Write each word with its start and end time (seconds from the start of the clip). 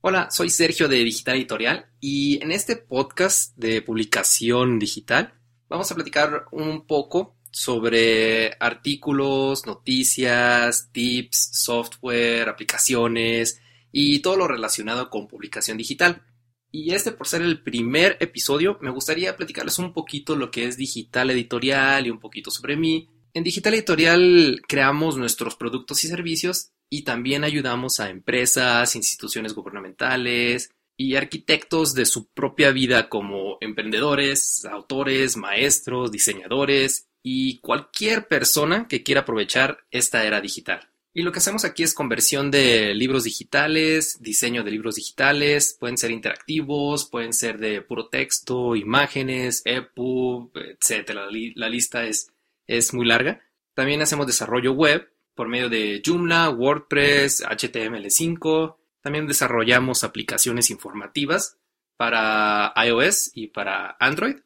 Hola, 0.00 0.30
soy 0.30 0.48
Sergio 0.48 0.86
de 0.86 0.98
Digital 0.98 1.34
Editorial 1.34 1.86
y 1.98 2.40
en 2.40 2.52
este 2.52 2.76
podcast 2.76 3.56
de 3.56 3.82
publicación 3.82 4.78
digital 4.78 5.34
vamos 5.68 5.90
a 5.90 5.96
platicar 5.96 6.44
un 6.52 6.86
poco 6.86 7.36
sobre 7.50 8.52
artículos, 8.60 9.66
noticias, 9.66 10.90
tips, 10.92 11.50
software, 11.64 12.48
aplicaciones 12.48 13.60
y 13.90 14.20
todo 14.20 14.36
lo 14.36 14.46
relacionado 14.46 15.10
con 15.10 15.26
publicación 15.26 15.76
digital. 15.76 16.22
Y 16.70 16.94
este 16.94 17.10
por 17.10 17.26
ser 17.26 17.42
el 17.42 17.64
primer 17.64 18.18
episodio, 18.20 18.78
me 18.80 18.90
gustaría 18.90 19.36
platicarles 19.36 19.80
un 19.80 19.92
poquito 19.92 20.36
lo 20.36 20.52
que 20.52 20.66
es 20.66 20.76
digital 20.76 21.32
editorial 21.32 22.06
y 22.06 22.10
un 22.10 22.20
poquito 22.20 22.52
sobre 22.52 22.76
mí. 22.76 23.08
En 23.34 23.42
digital 23.42 23.74
editorial 23.74 24.62
creamos 24.68 25.16
nuestros 25.16 25.56
productos 25.56 26.04
y 26.04 26.06
servicios 26.06 26.70
y 26.90 27.02
también 27.02 27.44
ayudamos 27.44 28.00
a 28.00 28.10
empresas, 28.10 28.96
instituciones 28.96 29.54
gubernamentales 29.54 30.70
y 30.96 31.14
arquitectos 31.14 31.94
de 31.94 32.06
su 32.06 32.26
propia 32.28 32.72
vida 32.72 33.08
como 33.08 33.58
emprendedores, 33.60 34.64
autores, 34.64 35.36
maestros, 35.36 36.10
diseñadores 36.10 37.06
y 37.22 37.58
cualquier 37.58 38.26
persona 38.26 38.88
que 38.88 39.02
quiera 39.02 39.20
aprovechar 39.22 39.78
esta 39.90 40.24
era 40.24 40.40
digital. 40.40 40.88
Y 41.14 41.22
lo 41.22 41.32
que 41.32 41.38
hacemos 41.38 41.64
aquí 41.64 41.82
es 41.82 41.94
conversión 41.94 42.50
de 42.50 42.94
libros 42.94 43.24
digitales, 43.24 44.18
diseño 44.20 44.62
de 44.62 44.70
libros 44.70 44.96
digitales, 44.96 45.76
pueden 45.78 45.98
ser 45.98 46.10
interactivos, 46.10 47.06
pueden 47.06 47.32
ser 47.32 47.58
de 47.58 47.80
puro 47.80 48.08
texto, 48.08 48.76
imágenes, 48.76 49.62
EPUB, 49.64 50.52
etc. 50.54 51.10
La, 51.56 51.68
lista 51.68 52.04
es, 52.04 52.32
es 52.66 52.94
muy 52.94 53.06
larga. 53.06 53.40
También 53.74 54.02
hacemos 54.02 54.26
desarrollo 54.26 54.72
web 54.72 55.10
por 55.38 55.46
medio 55.46 55.68
de 55.68 56.02
Joomla, 56.04 56.50
WordPress, 56.50 57.44
HTML5. 57.44 58.74
También 59.00 59.28
desarrollamos 59.28 60.02
aplicaciones 60.02 60.68
informativas 60.68 61.58
para 61.96 62.74
iOS 62.84 63.30
y 63.34 63.46
para 63.46 63.96
Android. 64.00 64.38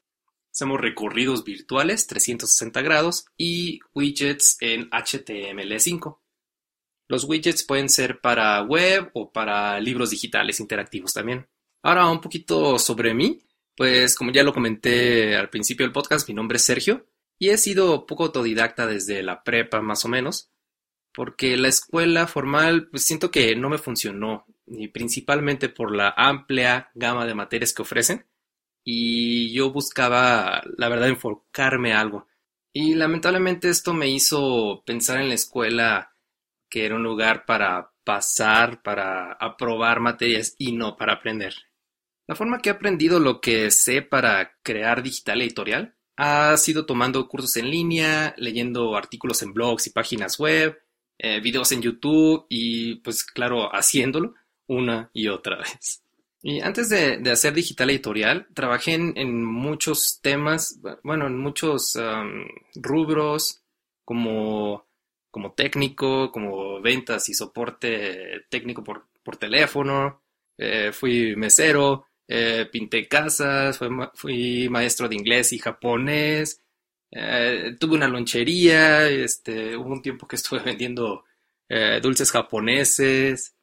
Hacemos 0.53 0.78
recorridos 0.78 1.44
virtuales 1.44 2.06
360 2.08 2.83
grados 2.83 3.25
y 3.39 3.81
widgets 3.94 4.58
en 4.61 4.91
HTML5. 4.91 6.19
Los 7.09 7.25
widgets 7.25 7.64
pueden 7.64 7.88
ser 7.88 8.20
para 8.20 8.61
web 8.61 9.11
o 9.14 9.33
para 9.33 9.81
libros 9.81 10.11
digitales 10.11 10.61
interactivos 10.61 11.14
también. 11.14 11.48
Ahora 11.83 12.06
un 12.11 12.20
poquito 12.20 12.78
sobre 12.78 13.14
mí. 13.14 13.41
Pues 13.75 14.14
como 14.14 14.31
ya 14.31 14.42
lo 14.42 14.53
comenté 14.53 15.36
al 15.36 15.48
principio 15.48 15.86
del 15.86 15.94
podcast, 15.94 16.28
mi 16.28 16.34
nombre 16.34 16.56
es 16.56 16.64
Sergio 16.64 17.06
y 17.38 17.48
he 17.48 17.56
sido 17.56 18.05
poco 18.05 18.25
autodidacta 18.25 18.86
desde 18.86 19.22
la 19.22 19.42
prepa 19.42 19.81
más 19.81 20.05
o 20.05 20.09
menos 20.09 20.53
porque 21.14 21.56
la 21.56 21.68
escuela 21.68 22.27
formal 22.27 22.88
pues 22.88 23.05
siento 23.05 23.30
que 23.30 23.55
no 23.56 23.68
me 23.68 23.78
funcionó, 23.78 24.46
y 24.66 24.88
principalmente 24.88 25.69
por 25.69 25.94
la 25.94 26.14
amplia 26.16 26.91
gama 26.94 27.27
de 27.27 27.34
materias 27.34 27.72
que 27.72 27.82
ofrecen, 27.82 28.27
y 28.84 29.52
yo 29.52 29.70
buscaba, 29.70 30.62
la 30.77 30.88
verdad, 30.88 31.08
enfocarme 31.08 31.92
a 31.92 32.00
algo. 32.00 32.27
Y 32.72 32.94
lamentablemente 32.94 33.69
esto 33.69 33.92
me 33.94 34.08
hizo 34.08 34.82
pensar 34.86 35.20
en 35.20 35.28
la 35.28 35.34
escuela 35.34 36.16
que 36.70 36.86
era 36.86 36.96
un 36.96 37.02
lugar 37.02 37.44
para 37.44 37.92
pasar, 38.02 38.82
para 38.82 39.32
aprobar 39.34 40.00
materias 40.00 40.56
y 40.58 40.72
no 40.72 40.97
para 40.97 41.14
aprender. 41.14 41.54
La 42.26 42.34
forma 42.34 42.60
que 42.60 42.70
he 42.70 42.72
aprendido 42.72 43.20
lo 43.20 43.41
que 43.41 43.70
sé 43.70 44.00
para 44.00 44.56
crear 44.62 45.02
digital 45.02 45.42
editorial 45.42 45.97
ha 46.16 46.56
sido 46.56 46.86
tomando 46.86 47.28
cursos 47.28 47.56
en 47.56 47.70
línea, 47.70 48.34
leyendo 48.38 48.97
artículos 48.97 49.42
en 49.42 49.52
blogs 49.52 49.86
y 49.86 49.91
páginas 49.91 50.38
web, 50.38 50.81
eh, 51.23 51.41
videos 51.41 51.73
en 51.73 51.81
YouTube 51.81 52.47
y 52.48 52.97
pues 52.97 53.25
claro, 53.25 53.75
haciéndolo 53.75 54.34
una 54.67 55.11
y 55.12 55.28
otra 55.28 55.59
vez. 55.59 56.03
Y 56.42 56.61
antes 56.61 56.89
de, 56.89 57.23
hacer 57.31 57.55
digital 57.55 57.91
editorial, 57.91 58.48
trabajé 58.53 58.95
en, 58.95 59.45
muchos 59.45 60.19
temas, 60.20 60.81
bueno, 61.05 61.28
en 61.28 61.39
muchos 61.39 61.97
rubros 62.75 63.62
como, 64.05 64.84
como 65.31 65.53
técnico, 65.53 66.32
como 66.32 66.81
ventas 66.81 67.28
y 67.28 67.34
soporte 67.34 68.47
técnico 68.50 68.82
por, 68.82 69.06
por 69.22 69.37
teléfono, 69.37 70.22
eh, 70.59 70.93
fui 70.93 71.34
mesero, 71.37 72.06
eh, 72.28 72.66
pinté 72.71 73.09
casas, 73.09 73.78
fui, 74.15 74.69
maestro 74.69 75.09
de 75.09 75.16
inglés 75.16 75.53
y 75.53 75.59
japonés, 75.59 76.62
eh, 77.15 77.77
tuve 77.78 77.97
una 77.97 78.09
lonchería, 78.09 79.06
este, 79.09 79.77
hubo 79.77 79.93
un 79.93 80.00
tiempo 80.00 80.27
que 80.27 80.37
estuve 80.37 80.61
vendiendo 80.65 81.25
eh, 81.69 82.00
dulces 82.03 82.31
japoneses 82.31 83.55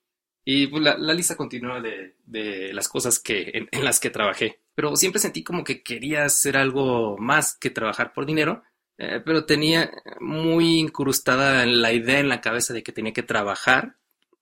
y 0.45 0.67
pues, 0.67 0.83
la, 0.83 1.13
lista 1.13 1.35
continúa 1.35 1.81
de, 1.81 2.73
las 2.73 2.87
cosas 2.87 3.19
que, 3.19 3.67
en, 3.71 3.83
las 3.83 3.99
que 3.99 4.11
trabajé. 4.11 4.61
Pero 4.75 4.95
siempre 4.95 5.19
sentí 5.19 5.43
como 5.43 5.63
que 5.63 5.83
quería 5.83 6.25
hacer 6.25 6.57
algo 6.57 7.17
más 7.17 7.57
que 7.57 7.71
trabajar 7.71 8.13
por 8.13 8.25
dinero, 8.25 8.63
eh, 8.97 9.21
pero 9.25 9.45
tenía 9.45 9.91
muy 10.19 10.77
incrustada 10.77 11.65
la 11.65 11.91
idea 11.91 12.19
en 12.19 12.29
la 12.29 12.41
cabeza 12.41 12.73
de 12.73 12.83
que 12.83 12.91
tenía 12.91 13.13
que 13.13 13.23
trabajar 13.23 13.95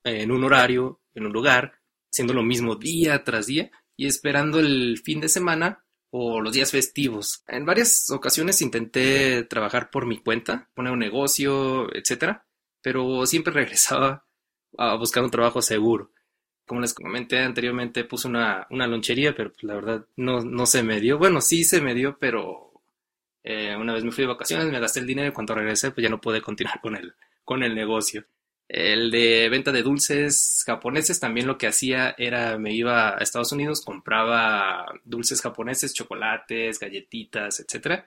en 0.04 0.32
un 0.32 0.44
horario, 0.44 1.02
en 1.16 1.26
un 1.26 1.34
lugar, 1.34 1.80
haciendo 2.12 2.34
lo 2.34 2.44
mismo 2.44 2.76
día 2.76 3.24
tras 3.24 3.48
día 3.48 3.72
y 3.96 4.06
esperando 4.06 4.60
el 4.60 5.00
fin 5.04 5.20
de 5.20 5.30
semana 5.30 5.84
o 6.20 6.42
los 6.42 6.54
días 6.54 6.72
festivos. 6.72 7.44
En 7.48 7.66
varias 7.66 8.10
ocasiones 8.10 8.62
intenté 8.62 9.44
trabajar 9.44 9.92
por 9.92 10.06
mi 10.08 10.18
cuenta, 10.18 10.68
poner 10.74 10.92
un 10.92 11.00
negocio, 11.00 11.94
etcétera, 11.96 12.46
pero 12.82 13.26
siempre 13.28 13.54
regresaba 13.62 14.26
a 14.78 14.96
buscar 14.96 15.24
un 15.24 15.32
trabajo 15.32 15.62
seguro. 15.62 16.12
Como 16.66 16.82
les 16.82 16.94
comenté 16.94 17.40
anteriormente, 17.40 18.04
puse 18.04 18.28
una, 18.28 18.68
lonchería, 18.70 19.36
pero 19.36 19.52
pues, 19.52 19.64
la 19.64 19.76
verdad 19.76 20.06
no, 20.16 20.42
no 20.42 20.66
se 20.66 20.84
me 20.84 21.00
dio. 21.00 21.18
Bueno, 21.18 21.40
sí 21.40 21.64
se 21.64 21.82
me 21.82 21.94
dio, 21.94 22.18
pero 22.20 22.74
eh, 23.44 23.76
una 23.76 23.94
vez 23.94 24.04
me 24.04 24.12
fui 24.12 24.24
de 24.24 24.30
vacaciones, 24.30 24.68
me 24.68 24.80
gasté 24.80 25.00
el 25.00 25.08
dinero 25.08 25.30
y 25.30 25.34
cuando 25.34 25.56
regresé, 25.56 25.92
pues 25.92 26.04
ya 26.04 26.10
no 26.10 26.20
pude 26.20 26.42
continuar 26.42 26.82
con 26.82 26.96
el, 26.96 27.14
con 27.46 27.64
el 27.64 27.76
negocio. 27.76 28.26
El 28.70 29.12
de 29.12 29.48
venta 29.50 29.72
de 29.72 29.82
dulces 29.82 30.64
japoneses 30.66 31.20
también 31.22 31.48
lo 31.48 31.58
que 31.58 31.68
hacía 31.68 32.14
era 32.18 32.58
me 32.58 32.74
iba 32.74 33.16
a 33.16 33.20
Estados 33.20 33.54
Unidos, 33.54 33.82
compraba 33.82 34.86
dulces 35.06 35.42
japoneses, 35.42 35.94
chocolates, 35.94 36.80
galletitas, 36.80 37.62
etc. 37.62 38.04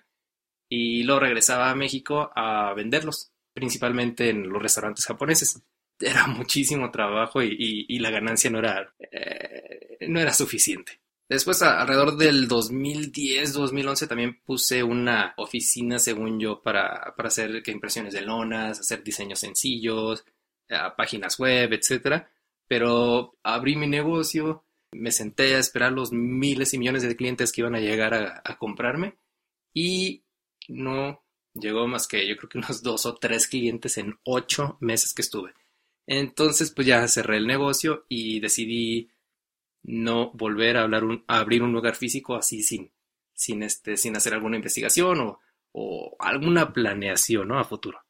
Y 0.68 1.02
luego 1.04 1.20
regresaba 1.20 1.70
a 1.70 1.74
México 1.74 2.30
a 2.34 2.74
venderlos, 2.74 3.32
principalmente 3.54 4.28
en 4.28 4.50
los 4.50 4.62
restaurantes 4.62 5.06
japoneses. 5.06 5.62
Era 5.98 6.26
muchísimo 6.26 6.90
trabajo 6.90 7.42
y, 7.42 7.98
la 7.98 8.10
ganancia 8.10 8.50
no 8.50 8.58
era, 8.58 8.94
eh, 8.98 9.98
no 10.08 10.20
era 10.20 10.32
suficiente. 10.32 11.00
Después, 11.28 11.62
alrededor 11.62 12.16
del 12.16 12.48
2010-2011, 12.48 14.08
también 14.08 14.40
puse 14.44 14.82
una 14.82 15.32
oficina, 15.36 15.98
según 15.98 16.40
yo, 16.40 16.60
para, 16.60 17.14
para 17.16 17.28
hacer 17.28 17.62
impresiones 17.66 18.14
de 18.14 18.22
lonas, 18.22 18.80
hacer 18.80 19.04
diseños 19.04 19.38
sencillos, 19.38 20.24
a 20.70 20.94
páginas 20.96 21.38
web, 21.38 21.72
etcétera. 21.72 22.30
Pero 22.68 23.36
abrí 23.42 23.76
mi 23.76 23.86
negocio, 23.86 24.64
me 24.92 25.12
senté 25.12 25.54
a 25.54 25.58
esperar 25.58 25.92
los 25.92 26.12
miles 26.12 26.74
y 26.74 26.78
millones 26.78 27.02
de 27.02 27.16
clientes 27.16 27.52
que 27.52 27.60
iban 27.62 27.74
a 27.74 27.80
llegar 27.80 28.14
a, 28.14 28.56
comprarme 28.58 29.16
y 29.74 30.24
no 30.68 31.22
llegó 31.54 31.86
más 31.86 32.06
que 32.06 32.26
yo 32.28 32.36
creo 32.36 32.48
que 32.48 32.58
unos 32.58 32.82
dos 32.82 33.06
o 33.06 33.14
tres 33.16 33.46
clientes 33.46 33.98
en 33.98 34.18
ocho 34.24 34.76
meses 34.80 35.14
que 35.14 35.22
estuve. 35.22 35.54
Entonces, 36.06 36.72
pues 36.72 36.86
ya 36.86 37.06
cerré 37.08 37.36
el 37.36 37.46
negocio 37.46 38.04
y 38.08 38.40
decidí 38.40 39.10
no 39.82 40.30
volver 40.32 40.76
a, 40.76 40.82
hablar 40.82 41.04
abrir 41.28 41.62
un 41.62 41.72
lugar 41.72 41.94
físico 41.94 42.34
así 42.34 42.62
sin, 42.62 42.90
sin, 43.32 43.62
este, 43.62 43.96
sin 43.96 44.16
hacer 44.16 44.34
alguna 44.34 44.56
investigación 44.56 45.20
o, 45.20 45.40
o 45.72 46.16
alguna 46.18 46.72
planeación 46.72 47.48
¿no? 47.48 47.58
a 47.58 47.64
futuro. 47.64 48.00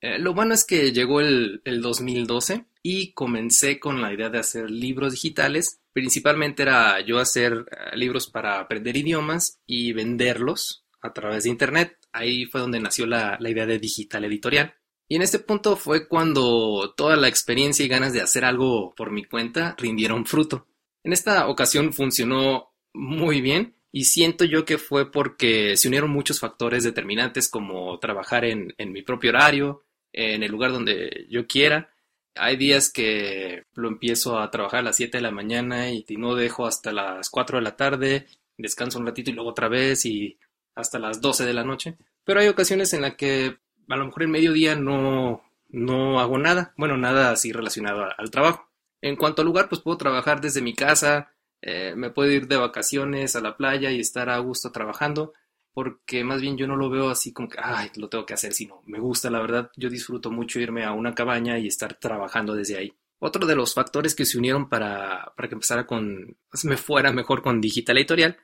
Eh, 0.00 0.18
lo 0.18 0.34
bueno 0.34 0.54
es 0.54 0.64
que 0.64 0.92
llegó 0.92 1.20
el, 1.20 1.62
2012 1.64 2.66
y 2.82 3.12
comencé 3.12 3.80
con 3.80 4.00
la 4.00 4.12
idea 4.12 4.28
de 4.28 4.38
hacer 4.38 4.70
libros 4.70 5.12
digitales. 5.12 5.80
Principalmente 5.92 6.62
era 6.62 7.00
yo 7.00 7.18
hacer 7.18 7.66
eh, 7.70 7.96
libros 7.96 8.28
para 8.28 8.60
aprender 8.60 8.96
idiomas 8.96 9.60
y 9.66 9.92
venderlos 9.92 10.84
a 11.00 11.12
través 11.12 11.44
de 11.44 11.50
Internet. 11.50 11.96
Ahí 12.12 12.46
fue 12.46 12.60
donde 12.60 12.80
nació 12.80 13.06
la, 13.06 13.38
idea 13.40 13.66
de 13.66 13.78
digital 13.78 14.24
editorial. 14.24 14.74
Y 15.08 15.16
en 15.16 15.22
este 15.22 15.38
punto 15.38 15.76
fue 15.76 16.08
cuando 16.08 16.92
toda 16.96 17.16
la 17.16 17.28
experiencia 17.28 17.84
y 17.84 17.88
ganas 17.88 18.12
de 18.12 18.20
hacer 18.20 18.44
algo 18.44 18.94
por 18.94 19.12
mi 19.12 19.24
cuenta 19.24 19.76
rindieron 19.78 20.26
fruto. 20.26 20.66
En 21.04 21.12
esta 21.12 21.48
ocasión 21.48 21.92
funcionó 21.92 22.74
muy 22.92 23.40
bien 23.40 23.76
y 23.92 24.04
siento 24.04 24.44
yo 24.44 24.64
que 24.64 24.78
fue 24.78 25.12
porque 25.12 25.76
se 25.76 25.86
unieron 25.86 26.10
muchos 26.10 26.40
factores 26.40 26.82
determinantes 26.82 27.48
como 27.48 27.98
trabajar 28.00 28.44
en 28.44 28.74
mi 28.92 29.02
propio 29.02 29.30
horario, 29.30 29.85
en 30.12 30.42
el 30.42 30.50
lugar 30.50 30.72
donde 30.72 31.26
yo 31.28 31.46
quiera. 31.46 31.90
Hay 32.34 32.56
días 32.56 32.90
que 32.92 33.64
lo 33.74 33.88
empiezo 33.88 34.38
a 34.38 34.50
trabajar 34.50 34.80
a 34.80 34.84
las 34.84 34.96
7 34.96 35.18
de 35.18 35.22
la 35.22 35.30
mañana 35.30 35.90
y 35.90 36.04
no 36.16 36.34
dejo 36.34 36.66
hasta 36.66 36.92
las 36.92 37.30
4 37.30 37.58
de 37.58 37.64
la 37.64 37.76
tarde, 37.76 38.26
descanso 38.58 38.98
un 38.98 39.06
ratito 39.06 39.30
y 39.30 39.34
luego 39.34 39.50
otra 39.50 39.68
vez 39.68 40.04
y 40.04 40.38
hasta 40.74 40.98
las 40.98 41.20
12 41.20 41.44
de 41.44 41.54
la 41.54 41.64
noche. 41.64 41.96
Pero 42.24 42.40
hay 42.40 42.48
ocasiones 42.48 42.92
en 42.92 43.02
las 43.02 43.14
que 43.16 43.56
a 43.88 43.96
lo 43.96 44.06
mejor 44.06 44.24
en 44.24 44.30
mediodía 44.30 44.74
no, 44.74 45.42
no 45.68 46.20
hago 46.20 46.38
nada, 46.38 46.74
bueno, 46.76 46.96
nada 46.96 47.30
así 47.30 47.52
relacionado 47.52 48.06
al 48.16 48.30
trabajo. 48.30 48.68
En 49.00 49.16
cuanto 49.16 49.42
al 49.42 49.46
lugar, 49.46 49.68
pues 49.68 49.80
puedo 49.80 49.96
trabajar 49.96 50.40
desde 50.40 50.62
mi 50.62 50.74
casa, 50.74 51.32
eh, 51.62 51.94
me 51.96 52.10
puedo 52.10 52.30
ir 52.30 52.48
de 52.48 52.56
vacaciones 52.56 53.36
a 53.36 53.40
la 53.40 53.56
playa 53.56 53.90
y 53.90 54.00
estar 54.00 54.30
a 54.30 54.38
gusto 54.38 54.72
trabajando, 54.72 55.32
porque 55.76 56.24
más 56.24 56.40
bien 56.40 56.56
yo 56.56 56.66
no 56.66 56.74
lo 56.74 56.88
veo 56.88 57.10
así 57.10 57.34
como 57.34 57.50
que, 57.50 57.58
ay, 57.62 57.90
lo 57.96 58.08
tengo 58.08 58.24
que 58.24 58.32
hacer, 58.32 58.54
sino 58.54 58.82
me 58.86 58.98
gusta, 58.98 59.28
la 59.28 59.40
verdad, 59.42 59.70
yo 59.76 59.90
disfruto 59.90 60.30
mucho 60.30 60.58
irme 60.58 60.84
a 60.84 60.92
una 60.92 61.14
cabaña 61.14 61.58
y 61.58 61.66
estar 61.66 61.98
trabajando 62.00 62.54
desde 62.54 62.78
ahí. 62.78 62.94
Otro 63.18 63.46
de 63.46 63.56
los 63.56 63.74
factores 63.74 64.14
que 64.14 64.24
se 64.24 64.38
unieron 64.38 64.70
para, 64.70 65.34
para 65.36 65.48
que 65.50 65.54
empezara 65.54 65.86
con, 65.86 66.38
pues, 66.50 66.64
me 66.64 66.78
fuera 66.78 67.12
mejor 67.12 67.42
con 67.42 67.60
digital 67.60 67.98
editorial, 67.98 68.38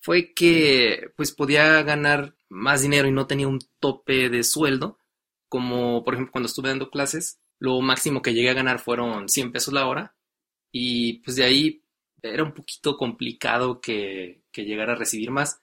fue 0.00 0.34
que 0.34 1.12
pues 1.16 1.30
podía 1.30 1.84
ganar 1.84 2.34
más 2.48 2.82
dinero 2.82 3.06
y 3.06 3.12
no 3.12 3.28
tenía 3.28 3.46
un 3.46 3.60
tope 3.78 4.28
de 4.28 4.42
sueldo, 4.42 4.98
como 5.48 6.02
por 6.02 6.14
ejemplo 6.14 6.32
cuando 6.32 6.48
estuve 6.48 6.70
dando 6.70 6.90
clases, 6.90 7.40
lo 7.60 7.80
máximo 7.80 8.22
que 8.22 8.34
llegué 8.34 8.50
a 8.50 8.54
ganar 8.54 8.80
fueron 8.80 9.28
100 9.28 9.52
pesos 9.52 9.72
la 9.72 9.86
hora 9.86 10.16
y 10.72 11.20
pues 11.22 11.36
de 11.36 11.44
ahí 11.44 11.84
era 12.22 12.42
un 12.42 12.54
poquito 12.54 12.96
complicado 12.96 13.80
que, 13.80 14.42
que 14.50 14.64
llegara 14.64 14.94
a 14.94 14.96
recibir 14.96 15.30
más. 15.30 15.62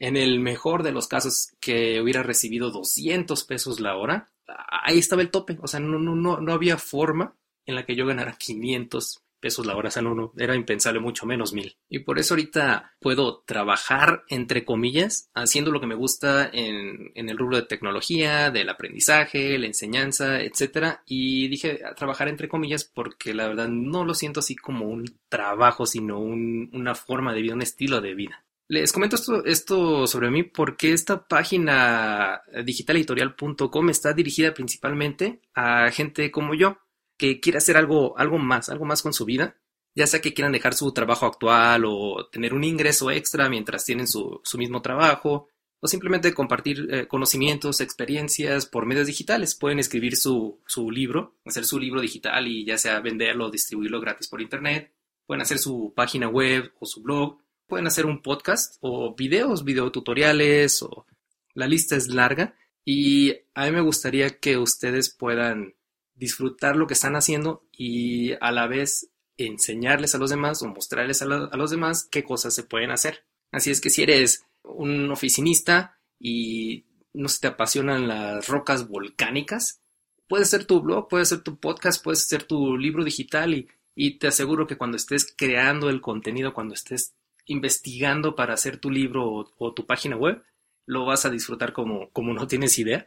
En 0.00 0.16
el 0.16 0.40
mejor 0.40 0.82
de 0.82 0.90
los 0.90 1.06
casos 1.06 1.52
que 1.60 2.00
hubiera 2.00 2.24
recibido 2.24 2.70
200 2.70 3.44
pesos 3.44 3.78
la 3.78 3.96
hora, 3.96 4.32
ahí 4.46 4.98
estaba 4.98 5.22
el 5.22 5.30
tope, 5.30 5.58
o 5.62 5.68
sea, 5.68 5.78
no, 5.78 5.98
no, 5.98 6.16
no, 6.16 6.40
no 6.40 6.52
había 6.52 6.78
forma 6.78 7.36
en 7.66 7.76
la 7.76 7.86
que 7.86 7.94
yo 7.94 8.06
ganara 8.06 8.32
500 8.36 9.22
pesos 9.40 9.66
la 9.66 9.74
hora, 9.74 9.88
o 9.88 9.90
sea, 9.90 10.02
no, 10.02 10.32
era 10.36 10.54
impensable 10.54 11.00
mucho 11.00 11.26
menos 11.26 11.52
mil. 11.52 11.76
Y 11.88 12.00
por 12.00 12.18
eso 12.18 12.34
ahorita 12.34 12.92
puedo 13.00 13.42
trabajar, 13.46 14.24
entre 14.28 14.64
comillas, 14.64 15.30
haciendo 15.34 15.72
lo 15.72 15.80
que 15.80 15.86
me 15.86 15.94
gusta 15.94 16.48
en, 16.52 17.10
en 17.14 17.28
el 17.28 17.38
rubro 17.38 17.56
de 17.56 17.66
tecnología, 17.66 18.50
del 18.50 18.68
aprendizaje, 18.68 19.58
la 19.58 19.66
enseñanza, 19.66 20.40
etcétera. 20.40 21.02
Y 21.06 21.48
dije 21.48 21.80
trabajar 21.96 22.28
entre 22.28 22.48
comillas 22.48 22.84
porque 22.84 23.34
la 23.34 23.48
verdad 23.48 23.68
no 23.68 24.04
lo 24.04 24.14
siento 24.14 24.40
así 24.40 24.54
como 24.54 24.86
un 24.86 25.04
trabajo, 25.28 25.86
sino 25.86 26.18
una 26.20 26.94
forma 26.94 27.32
de 27.32 27.42
vida, 27.42 27.54
un 27.54 27.62
estilo 27.62 28.00
de 28.00 28.14
vida. 28.14 28.44
Les 28.70 28.92
comento 28.92 29.16
esto, 29.46 30.06
sobre 30.06 30.30
mí 30.30 30.44
porque 30.44 30.92
esta 30.92 31.26
página 31.26 32.40
digitaleditorial.com 32.64 33.90
está 33.90 34.12
dirigida 34.12 34.54
principalmente 34.54 35.40
a 35.54 35.90
gente 35.90 36.30
como 36.30 36.54
yo 36.54 36.78
que 37.18 37.40
quiere 37.40 37.58
hacer 37.58 37.76
algo, 37.76 38.16
algo 38.16 38.38
más, 38.38 38.68
algo 38.68 38.84
más 38.84 39.02
con 39.02 39.12
su 39.12 39.24
vida, 39.24 39.56
ya 39.96 40.06
sea 40.06 40.20
que 40.20 40.32
quieran 40.32 40.52
dejar 40.52 40.74
su 40.74 40.92
trabajo 40.92 41.26
actual 41.26 41.82
o 41.84 42.28
tener 42.30 42.54
un 42.54 42.62
ingreso 42.62 43.10
extra 43.10 43.48
mientras 43.48 43.84
tienen 43.84 44.06
su, 44.06 44.40
mismo 44.56 44.80
trabajo, 44.82 45.48
o 45.80 45.88
simplemente 45.88 46.32
compartir 46.32 46.86
eh, 46.92 47.08
conocimientos, 47.08 47.80
experiencias 47.80 48.66
por 48.66 48.86
medios 48.86 49.08
digitales. 49.08 49.56
Pueden 49.56 49.80
escribir 49.80 50.14
su, 50.16 50.60
su, 50.64 50.92
libro, 50.92 51.40
hacer 51.44 51.64
su 51.64 51.80
libro 51.80 52.00
digital 52.00 52.46
y 52.46 52.64
ya 52.64 52.78
sea 52.78 53.00
venderlo 53.00 53.46
o 53.46 53.50
distribuirlo 53.50 54.00
gratis 54.00 54.28
por 54.28 54.40
internet. 54.40 54.94
Pueden 55.26 55.42
hacer 55.42 55.58
su 55.58 55.92
página 55.96 56.28
web 56.28 56.72
o 56.78 56.86
su 56.86 57.02
blog. 57.02 57.40
Pueden 57.70 57.86
hacer 57.86 58.04
un 58.04 58.20
podcast 58.20 58.76
o 58.80 59.14
videos, 59.14 59.64
videotutoriales 59.64 60.82
o 60.82 61.06
la 61.54 61.68
lista 61.68 61.94
es 61.94 62.08
larga. 62.08 62.56
Y 62.84 63.32
a 63.54 63.66
mí 63.66 63.70
me 63.70 63.80
gustaría 63.80 64.40
que 64.40 64.58
ustedes 64.58 65.08
puedan 65.08 65.76
disfrutar 66.14 66.74
lo 66.74 66.88
que 66.88 66.94
están 66.94 67.14
haciendo 67.14 67.64
y 67.72 68.32
a 68.40 68.50
la 68.50 68.66
vez 68.66 69.08
enseñarles 69.38 70.16
a 70.16 70.18
los 70.18 70.30
demás 70.30 70.62
o 70.62 70.66
mostrarles 70.66 71.22
a, 71.22 71.26
los 71.26 71.70
demás 71.70 72.08
qué 72.10 72.24
cosas 72.24 72.54
se 72.54 72.64
pueden 72.64 72.90
hacer. 72.90 73.24
Así 73.52 73.70
es 73.70 73.80
que 73.80 73.90
si 73.90 74.02
eres 74.02 74.44
un 74.64 75.08
oficinista 75.12 75.98
y 76.18 76.86
no 77.14 77.28
se 77.28 77.38
te 77.38 77.46
apasionan 77.46 78.08
las 78.08 78.48
rocas 78.48 78.88
volcánicas, 78.88 79.80
puede 80.28 80.44
ser 80.44 80.64
tu 80.64 80.80
blog, 80.80 81.08
puede 81.08 81.24
ser 81.24 81.42
tu 81.42 81.60
podcast, 81.60 82.02
puede 82.02 82.16
ser 82.16 82.42
tu 82.42 82.76
libro 82.76 83.04
digital 83.04 83.54
y, 83.54 84.18
te 84.18 84.26
aseguro 84.26 84.66
que 84.66 84.76
cuando 84.76 84.96
estés 84.96 85.32
creando 85.36 85.88
el 85.88 86.00
contenido, 86.00 86.52
cuando 86.52 86.74
estés 86.74 87.14
investigando 87.50 88.36
para 88.36 88.54
hacer 88.54 88.78
tu 88.78 88.90
libro 88.90 89.52
o, 89.58 89.74
tu 89.74 89.84
página 89.84 90.16
web, 90.16 90.42
lo 90.86 91.04
vas 91.04 91.24
a 91.24 91.30
disfrutar 91.30 91.72
como, 91.72 92.10
como 92.10 92.32
no 92.32 92.46
tienes 92.46 92.78
idea. 92.78 93.06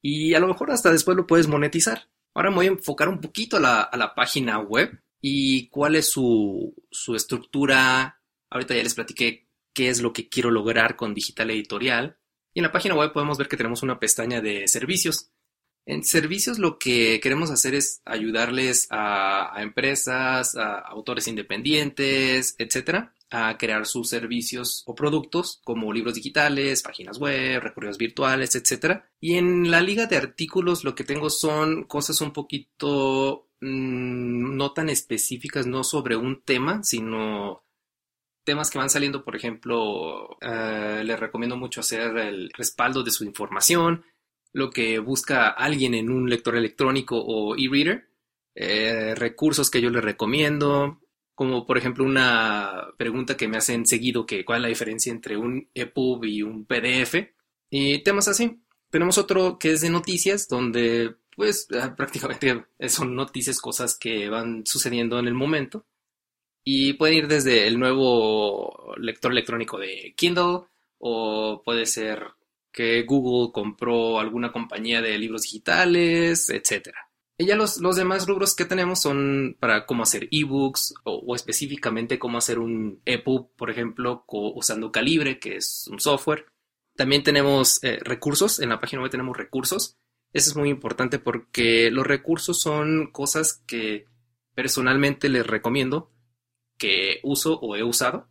Y 0.00 0.34
a 0.34 0.40
lo 0.40 0.48
mejor 0.48 0.70
hasta 0.70 0.90
después 0.90 1.16
lo 1.16 1.26
puedes 1.26 1.48
monetizar. 1.48 2.08
Ahora 2.34 2.50
me 2.50 2.56
voy 2.56 2.66
a 2.66 2.70
enfocar 2.70 3.08
un 3.08 3.20
poquito 3.20 3.58
a 3.58 3.60
la, 3.60 4.14
página 4.14 4.58
web 4.58 5.02
y 5.20 5.68
cuál 5.68 5.96
es 5.96 6.10
su, 6.10 6.74
estructura. 7.14 8.22
Ahorita 8.48 8.74
ya 8.74 8.82
les 8.82 8.94
platiqué 8.94 9.46
qué 9.74 9.90
es 9.90 10.00
lo 10.00 10.14
que 10.14 10.30
quiero 10.30 10.50
lograr 10.50 10.96
con 10.96 11.12
Digital 11.12 11.50
Editorial. 11.50 12.16
Y 12.54 12.60
en 12.60 12.64
la 12.64 12.72
página 12.72 12.94
web 12.94 13.12
podemos 13.12 13.36
ver 13.36 13.48
que 13.48 13.58
tenemos 13.58 13.82
una 13.82 14.00
pestaña 14.00 14.40
de 14.40 14.66
servicios. 14.66 15.30
En 15.84 16.04
servicios 16.04 16.58
lo 16.58 16.78
que 16.78 17.20
queremos 17.20 17.50
hacer 17.50 17.74
es 17.74 18.00
ayudarles 18.06 18.86
a, 18.90 19.54
a 19.54 19.62
empresas, 19.62 20.56
a 20.56 20.78
autores 20.78 21.28
independientes, 21.28 22.54
etcétera, 22.58 23.14
a 23.30 23.58
crear 23.58 23.86
sus 23.86 24.08
servicios 24.08 24.82
o 24.86 24.94
productos 24.94 25.60
como 25.64 25.92
libros 25.92 26.14
digitales, 26.14 26.82
páginas 26.82 27.18
web, 27.18 27.60
recorridos 27.60 27.98
virtuales, 27.98 28.54
etc. 28.54 29.02
Y 29.20 29.34
en 29.34 29.70
la 29.70 29.80
liga 29.80 30.06
de 30.06 30.16
artículos 30.16 30.84
lo 30.84 30.94
que 30.94 31.04
tengo 31.04 31.28
son 31.30 31.84
cosas 31.84 32.20
un 32.20 32.32
poquito 32.32 33.48
mm, 33.60 34.56
no 34.56 34.72
tan 34.72 34.88
específicas, 34.88 35.66
no 35.66 35.84
sobre 35.84 36.16
un 36.16 36.42
tema, 36.42 36.82
sino 36.82 37.64
temas 38.44 38.70
que 38.70 38.78
van 38.78 38.88
saliendo, 38.88 39.24
por 39.24 39.36
ejemplo, 39.36 40.38
eh, 40.40 41.02
les 41.04 41.20
recomiendo 41.20 41.58
mucho 41.58 41.80
hacer 41.80 42.16
el 42.16 42.50
respaldo 42.56 43.02
de 43.02 43.10
su 43.10 43.24
información, 43.24 44.04
lo 44.54 44.70
que 44.70 44.98
busca 45.00 45.48
alguien 45.48 45.92
en 45.92 46.08
un 46.10 46.30
lector 46.30 46.56
electrónico 46.56 47.18
o 47.18 47.56
e-reader, 47.56 48.08
eh, 48.54 49.14
recursos 49.14 49.70
que 49.70 49.82
yo 49.82 49.90
les 49.90 50.02
recomiendo, 50.02 51.02
como 51.38 51.64
por 51.64 51.78
ejemplo 51.78 52.04
una 52.04 52.88
pregunta 52.96 53.36
que 53.36 53.46
me 53.46 53.58
hacen 53.58 53.86
seguido 53.86 54.26
que 54.26 54.44
cuál 54.44 54.58
es 54.58 54.62
la 54.62 54.68
diferencia 54.70 55.12
entre 55.12 55.36
un 55.36 55.68
EPUB 55.72 56.24
y 56.24 56.42
un 56.42 56.64
PDF 56.64 57.14
y 57.70 58.02
temas 58.02 58.26
así. 58.26 58.60
Tenemos 58.90 59.18
otro 59.18 59.56
que 59.56 59.70
es 59.70 59.80
de 59.80 59.88
noticias 59.88 60.48
donde 60.48 61.14
pues 61.36 61.68
ah, 61.80 61.94
prácticamente 61.94 62.66
son 62.88 63.14
noticias, 63.14 63.60
cosas 63.60 63.96
que 63.96 64.28
van 64.28 64.66
sucediendo 64.66 65.16
en 65.20 65.28
el 65.28 65.34
momento 65.34 65.86
y 66.64 66.94
pueden 66.94 67.18
ir 67.18 67.28
desde 67.28 67.68
el 67.68 67.78
nuevo 67.78 68.96
lector 68.96 69.30
electrónico 69.30 69.78
de 69.78 70.14
Kindle 70.16 70.62
o 70.98 71.62
puede 71.64 71.86
ser 71.86 72.32
que 72.72 73.04
Google 73.04 73.52
compró 73.52 74.18
alguna 74.18 74.50
compañía 74.50 75.00
de 75.00 75.16
libros 75.16 75.42
digitales, 75.42 76.50
etcétera. 76.50 77.07
Y 77.40 77.46
ya 77.46 77.54
los, 77.54 77.78
demás 77.94 78.26
rubros 78.26 78.56
que 78.56 78.64
tenemos 78.64 79.00
son 79.00 79.56
para 79.60 79.86
cómo 79.86 80.02
hacer 80.02 80.26
ebooks 80.32 80.92
o, 81.04 81.22
o 81.24 81.36
específicamente 81.36 82.18
cómo 82.18 82.36
hacer 82.36 82.58
un 82.58 83.00
EPUB, 83.04 83.54
por 83.54 83.70
ejemplo, 83.70 84.24
usando 84.26 84.90
Calibre, 84.90 85.38
que 85.38 85.56
es 85.56 85.86
un 85.88 86.00
software. 86.00 86.46
También 86.96 87.22
tenemos 87.22 87.78
eh, 87.84 88.00
recursos, 88.02 88.58
en 88.58 88.70
la 88.70 88.80
página 88.80 89.02
web 89.02 89.12
tenemos 89.12 89.36
recursos. 89.36 89.96
Eso 90.32 90.50
es 90.50 90.56
muy 90.56 90.68
importante 90.68 91.20
porque 91.20 91.92
los 91.92 92.04
recursos 92.04 92.60
son 92.60 93.12
cosas 93.12 93.62
que 93.68 94.06
personalmente 94.56 95.28
les 95.28 95.46
recomiendo, 95.46 96.10
que 96.76 97.20
uso 97.22 97.60
o 97.60 97.76
he 97.76 97.84
usado. 97.84 98.28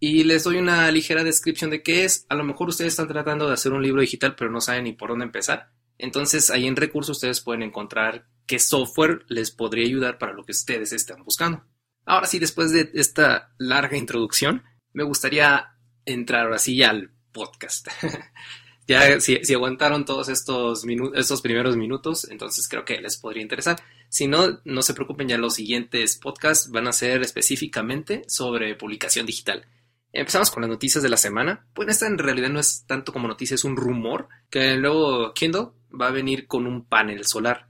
Y 0.00 0.24
les 0.24 0.44
doy 0.44 0.56
una 0.56 0.90
ligera 0.90 1.24
descripción 1.24 1.68
de 1.68 1.82
qué 1.82 2.04
es. 2.04 2.24
A 2.30 2.34
lo 2.34 2.42
mejor 2.42 2.70
ustedes 2.70 2.94
están 2.94 3.08
tratando 3.08 3.46
de 3.48 3.52
hacer 3.52 3.74
un 3.74 3.82
libro 3.82 4.00
digital 4.00 4.34
pero 4.34 4.50
no 4.50 4.62
saben 4.62 4.84
ni 4.84 4.94
por 4.94 5.10
dónde 5.10 5.26
empezar. 5.26 5.72
Entonces 5.98 6.48
ahí 6.48 6.66
en 6.66 6.76
recursos 6.76 7.18
ustedes 7.18 7.42
pueden 7.42 7.62
encontrar 7.62 8.26
qué 8.46 8.58
software 8.58 9.24
les 9.28 9.50
podría 9.50 9.84
ayudar 9.84 10.18
para 10.18 10.32
lo 10.32 10.44
que 10.44 10.52
ustedes 10.52 10.92
están 10.92 11.24
buscando. 11.24 11.64
Ahora 12.04 12.26
sí, 12.26 12.38
después 12.38 12.72
de 12.72 12.90
esta 12.94 13.52
larga 13.58 13.96
introducción, 13.96 14.62
me 14.92 15.02
gustaría 15.02 15.76
entrar 16.04 16.52
así 16.52 16.82
al 16.82 17.10
podcast. 17.32 17.88
ya 18.86 19.20
si, 19.20 19.40
aguantaron 19.52 20.04
todos 20.04 20.28
estos, 20.28 20.84
estos 21.14 21.42
primeros 21.42 21.76
minutos, 21.76 22.28
entonces 22.30 22.68
creo 22.68 22.84
que 22.84 23.00
les 23.00 23.16
podría 23.16 23.42
interesar. 23.42 23.76
Si 24.08 24.28
no, 24.28 24.60
no 24.64 24.82
se 24.82 24.94
preocupen, 24.94 25.28
ya 25.28 25.36
los 25.36 25.54
siguientes 25.54 26.16
podcasts 26.16 26.70
van 26.70 26.86
a 26.86 26.92
ser 26.92 27.22
específicamente 27.22 28.22
sobre 28.28 28.76
publicación 28.76 29.26
digital. 29.26 29.66
Empezamos 30.12 30.50
con 30.50 30.62
las 30.62 30.70
noticias 30.70 31.02
de 31.02 31.10
la 31.10 31.16
semana. 31.16 31.66
Pues 31.74 31.88
esta 31.88 32.06
en 32.06 32.16
realidad 32.16 32.48
no 32.48 32.60
es 32.60 32.86
tanto 32.86 33.12
como 33.12 33.28
noticia, 33.28 33.56
es 33.56 33.64
un 33.64 33.76
rumor 33.76 34.28
que 34.48 34.72
el 34.72 34.80
nuevo 34.80 35.34
Kindle 35.34 35.70
va 35.92 36.08
a 36.08 36.12
venir 36.12 36.46
con 36.46 36.66
un 36.66 36.86
panel 36.86 37.26
solar. 37.26 37.68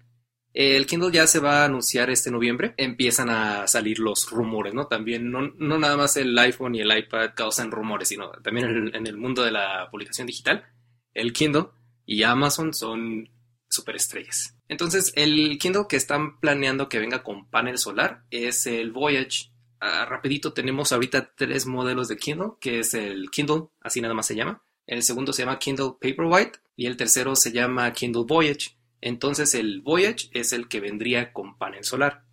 El 0.56 0.86
Kindle 0.86 1.12
ya 1.12 1.26
se 1.26 1.38
va 1.38 1.60
a 1.60 1.64
anunciar 1.66 2.08
este 2.08 2.30
noviembre. 2.30 2.72
Empiezan 2.78 3.28
a 3.28 3.66
salir 3.66 3.98
los 3.98 4.30
rumores, 4.30 4.72
¿no? 4.72 4.86
También 4.86 5.30
no, 5.30 5.50
nada 5.58 5.98
más 5.98 6.16
el 6.16 6.36
iPhone 6.38 6.74
y 6.74 6.80
el 6.80 6.96
iPad 6.96 7.32
causan 7.36 7.70
rumores, 7.70 8.08
sino 8.08 8.30
también 8.42 8.90
en 8.94 9.06
el, 9.06 9.18
mundo 9.18 9.44
de 9.44 9.50
la 9.50 9.86
publicación 9.90 10.26
digital. 10.26 10.64
El 11.12 11.34
Kindle 11.34 11.66
y 12.06 12.22
Amazon 12.22 12.72
son 12.72 13.28
superestrellas. 13.68 14.56
Entonces, 14.66 15.12
el 15.14 15.58
Kindle 15.58 15.84
que 15.90 15.96
están 15.96 16.40
planeando 16.40 16.88
que 16.88 17.00
venga 17.00 17.22
con 17.22 17.50
panel 17.50 17.76
solar 17.76 18.22
es 18.30 18.66
el 18.66 18.92
Voyage. 18.92 19.50
Ah, 19.80 20.06
rapidito, 20.06 20.54
tenemos 20.54 20.90
ahorita 20.90 21.34
tres 21.36 21.66
modelos 21.66 22.08
de 22.08 22.16
Kindle, 22.16 22.52
que 22.62 22.78
es 22.78 22.94
el 22.94 23.28
Kindle, 23.30 23.64
así 23.82 24.00
nada 24.00 24.14
más 24.14 24.24
se 24.24 24.34
llama. 24.34 24.62
El 24.86 25.02
segundo 25.02 25.34
se 25.34 25.42
llama 25.42 25.58
Kindle 25.58 25.96
Paperwhite 26.00 26.60
y 26.76 26.86
el 26.86 26.96
tercero 26.96 27.36
se 27.36 27.52
llama 27.52 27.92
Kindle 27.92 28.24
Voyage. 28.26 28.75
Entonces 29.06 29.54
el 29.54 29.82
Voyage 29.82 30.30
es 30.32 30.52
el 30.52 30.66
que 30.66 30.80
vendría 30.80 31.32
con 31.32 31.56
panel 31.56 31.84
solar. 31.84 32.24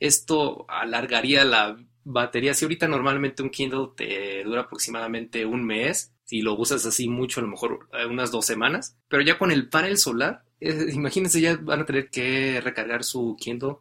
Esto 0.00 0.66
alargaría 0.68 1.46
la 1.46 1.82
batería. 2.04 2.52
Si 2.52 2.66
ahorita 2.66 2.88
normalmente 2.88 3.42
un 3.42 3.48
Kindle 3.48 3.92
te 3.96 4.44
dura 4.44 4.60
aproximadamente 4.60 5.46
un 5.46 5.64
mes, 5.64 6.14
si 6.24 6.42
lo 6.42 6.58
usas 6.58 6.84
así 6.84 7.08
mucho, 7.08 7.40
a 7.40 7.44
lo 7.44 7.48
mejor 7.48 7.88
eh, 7.94 8.04
unas 8.04 8.30
dos 8.30 8.44
semanas, 8.44 8.98
pero 9.08 9.22
ya 9.22 9.38
con 9.38 9.50
el 9.50 9.70
panel 9.70 9.96
solar, 9.96 10.44
eh, 10.60 10.88
imagínense, 10.92 11.40
ya 11.40 11.56
van 11.56 11.80
a 11.80 11.86
tener 11.86 12.10
que 12.10 12.60
recargar 12.60 13.02
su 13.02 13.34
Kindle 13.40 13.76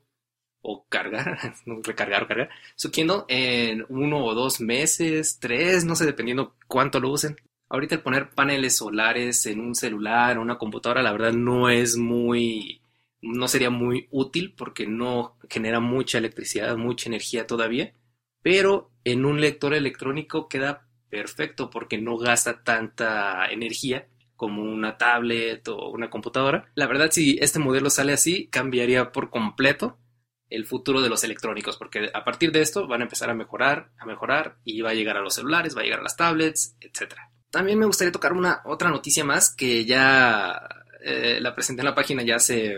o 0.61 0.85
cargar, 0.87 1.55
no, 1.65 1.81
recargar 1.83 2.23
o 2.23 2.27
cargar 2.29 2.49
su 2.77 2.89
Kindle 2.89 3.23
en 3.27 3.85
uno 3.89 4.23
o 4.23 4.33
dos 4.33 4.61
meses, 4.61 5.39
tres, 5.41 5.83
no 5.83 5.93
sé, 5.93 6.05
dependiendo 6.05 6.55
cuánto 6.69 7.01
lo 7.01 7.11
usen. 7.11 7.35
Ahorita 7.69 8.01
poner 8.01 8.31
paneles 8.31 8.77
solares 8.77 9.45
en 9.45 9.59
un 9.59 9.75
celular 9.75 10.37
o 10.37 10.41
una 10.41 10.57
computadora, 10.57 11.03
la 11.03 11.11
verdad 11.11 11.33
no 11.33 11.69
es 11.69 11.97
muy, 11.97 12.81
no 13.21 13.47
sería 13.47 13.69
muy 13.69 14.07
útil 14.09 14.55
porque 14.57 14.87
no 14.87 15.37
genera 15.49 15.79
mucha 15.79 16.17
electricidad, 16.17 16.77
mucha 16.77 17.09
energía 17.09 17.45
todavía, 17.45 17.93
pero 18.41 18.91
en 19.03 19.25
un 19.25 19.39
lector 19.39 19.73
electrónico 19.73 20.49
queda 20.49 20.87
perfecto 21.09 21.69
porque 21.69 21.97
no 21.97 22.17
gasta 22.17 22.63
tanta 22.63 23.47
energía 23.51 24.07
como 24.35 24.63
una 24.63 24.97
tablet 24.97 25.67
o 25.67 25.89
una 25.89 26.09
computadora. 26.09 26.71
La 26.73 26.87
verdad, 26.87 27.11
si 27.11 27.37
este 27.41 27.59
modelo 27.59 27.89
sale 27.89 28.13
así, 28.13 28.47
cambiaría 28.47 29.11
por 29.11 29.29
completo 29.29 29.97
el 30.49 30.65
futuro 30.65 31.01
de 31.01 31.09
los 31.09 31.23
electrónicos, 31.23 31.77
porque 31.77 32.09
a 32.13 32.23
partir 32.23 32.51
de 32.51 32.61
esto 32.61 32.87
van 32.87 33.01
a 33.01 33.03
empezar 33.03 33.29
a 33.29 33.35
mejorar, 33.35 33.91
a 33.99 34.05
mejorar 34.05 34.57
y 34.63 34.81
va 34.81 34.91
a 34.91 34.95
llegar 34.95 35.17
a 35.17 35.21
los 35.21 35.35
celulares, 35.35 35.75
va 35.75 35.81
a 35.81 35.83
llegar 35.83 35.99
a 35.99 36.03
las 36.03 36.17
tablets, 36.17 36.75
etcétera. 36.79 37.29
También 37.51 37.79
me 37.79 37.85
gustaría 37.85 38.11
tocar 38.11 38.33
una 38.33 38.61
otra 38.65 38.89
noticia 38.89 39.23
más 39.23 39.53
que 39.55 39.85
ya 39.85 40.59
eh, 41.01 41.39
la 41.41 41.55
presenté 41.55 41.81
en 41.81 41.87
la 41.87 41.95
página 41.95 42.23
ya 42.23 42.35
hace 42.35 42.75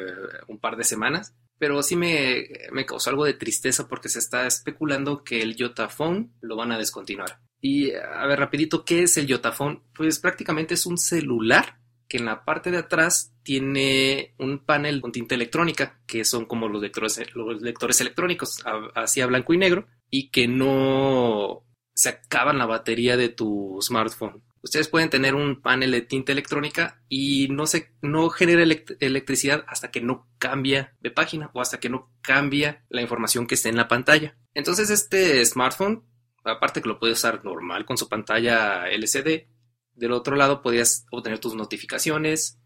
un 0.48 0.60
par 0.60 0.78
de 0.78 0.84
semanas, 0.84 1.36
pero 1.58 1.82
sí 1.84 1.96
me, 1.96 2.48
me 2.72 2.86
causó 2.86 3.10
algo 3.10 3.25
de 3.25 3.34
tristeza 3.34 3.88
porque 3.88 4.10
se 4.10 4.20
está 4.20 4.48
especulando 4.48 5.24
que 5.24 5.42
el 5.42 5.56
Yotaphone 5.56 6.32
lo 6.42 6.56
van 6.56 6.72
a 6.72 6.78
descontinuar. 6.78 7.40
Y 7.60 7.92
a 7.94 8.25
ver, 8.25 8.40
rapidito, 8.40 8.84
¿qué 8.84 9.04
es 9.04 9.18
el 9.18 9.28
Yotaphone? 9.28 9.84
Pues 9.94 10.20
prácticamente 10.20 10.74
es 10.74 10.86
un 10.86 10.98
celular 10.98 11.78
que 12.08 12.18
en 12.18 12.25
la 12.25 12.44
parte 12.44 12.72
de 12.72 12.80
atrás 12.80 13.34
tiene 13.42 14.36
un 14.38 14.66
panel 14.66 15.00
con 15.00 15.12
tinta 15.12 15.36
electrónica, 15.36 16.01
que 16.06 16.25
son 16.25 16.46
como 16.46 16.68
los 16.68 16.82
lectores, 16.82 17.22
los 17.36 17.62
lectores 17.62 18.01
electrónicos, 18.01 18.62
así 18.96 19.22
a 19.22 19.28
blanco 19.28 19.54
y 19.54 19.58
negro, 19.58 19.88
y 20.10 20.30
que 20.30 20.48
no 20.48 21.66
se 21.94 22.10
acaban 22.10 22.58
la 22.58 22.66
batería 22.66 23.16
de 23.16 23.30
tu 23.30 23.78
smartphone. 23.82 24.44
Ustedes 24.63 24.88
pueden 24.88 25.10
tener 25.10 25.34
un 25.34 25.60
panel 25.62 25.91
de 25.91 26.01
tinta 26.01 26.32
electrónica 26.32 27.01
y 27.10 27.48
no, 27.50 27.65
se, 27.65 27.94
no 28.01 28.30
genera 28.30 28.62
electricidad 28.62 29.65
hasta 29.68 29.89
que 29.89 30.01
no 30.01 30.30
cambia 30.38 30.96
de 31.00 31.10
página 31.10 31.50
o 31.53 31.62
hasta 31.62 31.80
que 31.80 31.89
no 31.89 32.12
cambia 32.22 32.86
la 32.89 33.01
información 33.01 33.48
que 33.48 33.56
esté 33.56 33.70
en 33.70 33.77
la 33.77 33.88
pantalla. 33.88 34.38
Entonces 34.53 34.91
este 34.91 35.44
smartphone, 35.46 36.06
aparte 36.44 36.82
que 36.82 36.89
lo 36.89 37.00
puedes 37.00 37.18
usar 37.18 37.44
normal 37.44 37.86
con 37.86 37.98
su 37.98 38.08
pantalla 38.08 38.88
LCD, 38.88 39.48
del 39.94 40.12
otro 40.12 40.36
lado 40.36 40.62
podías 40.62 41.06
obtener 41.12 41.39
tus 41.39 41.56
notificaciones, 41.56 42.60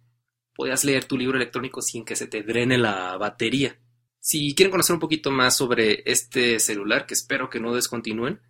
podías 0.53 0.83
leer 0.83 1.05
tu 1.05 1.17
libro 1.17 1.37
electrónico 1.37 1.81
sin 1.81 2.03
que 2.03 2.15
se 2.15 2.27
te 2.27 2.43
drene 2.43 2.77
la 2.77 3.17
batería. 3.17 3.79
Si 4.19 4.55
quieren 4.55 4.71
conocer 4.71 4.95
un 4.95 4.99
poquito 4.99 5.31
más 5.31 5.55
sobre 5.55 6.01
este 6.09 6.59
celular, 6.59 7.05
que 7.05 7.13
espero 7.13 7.49
que 7.49 7.59
no 7.59 7.73
descontinúen, 7.73 8.41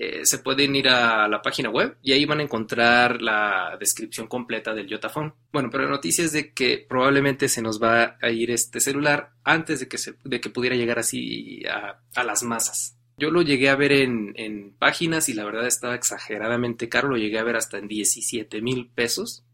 eh, 0.00 0.24
se 0.24 0.38
pueden 0.38 0.76
ir 0.76 0.88
a 0.88 1.26
la 1.26 1.42
página 1.42 1.70
web 1.70 1.98
y 2.02 2.12
ahí 2.12 2.24
van 2.24 2.38
a 2.38 2.44
encontrar 2.44 3.20
la 3.20 3.76
descripción 3.80 4.28
completa 4.28 4.72
del 4.72 4.86
Yotaphone. 4.86 5.34
Bueno, 5.52 5.70
pero 5.70 5.84
la 5.84 5.90
noticia 5.90 6.24
es 6.24 6.30
de 6.32 6.52
que 6.52 6.86
probablemente 6.88 7.48
se 7.48 7.62
nos 7.62 7.82
va 7.82 8.16
a 8.22 8.30
ir 8.30 8.52
este 8.52 8.78
celular 8.78 9.32
antes 9.42 9.80
de 9.80 9.88
que, 9.88 9.98
se, 9.98 10.14
de 10.22 10.40
que 10.40 10.50
pudiera 10.50 10.76
llegar 10.76 11.00
así 11.00 11.64
a, 11.66 12.22
las 12.22 12.44
masas. 12.44 12.96
Yo 13.16 13.32
lo 13.32 13.42
llegué 13.42 13.68
a 13.70 13.74
ver 13.74 13.90
en, 13.90 14.76
páginas 14.78 15.28
y 15.28 15.34
la 15.34 15.44
verdad 15.44 15.66
estaba 15.66 15.96
exageradamente 15.96 16.88
caro, 16.88 17.08
lo 17.08 17.16
llegué 17.16 17.40
a 17.40 17.44
ver 17.44 17.56
hasta 17.56 17.78
en 17.78 17.88
17 17.88 18.62
mil 18.62 18.90
pesos. 18.94 19.44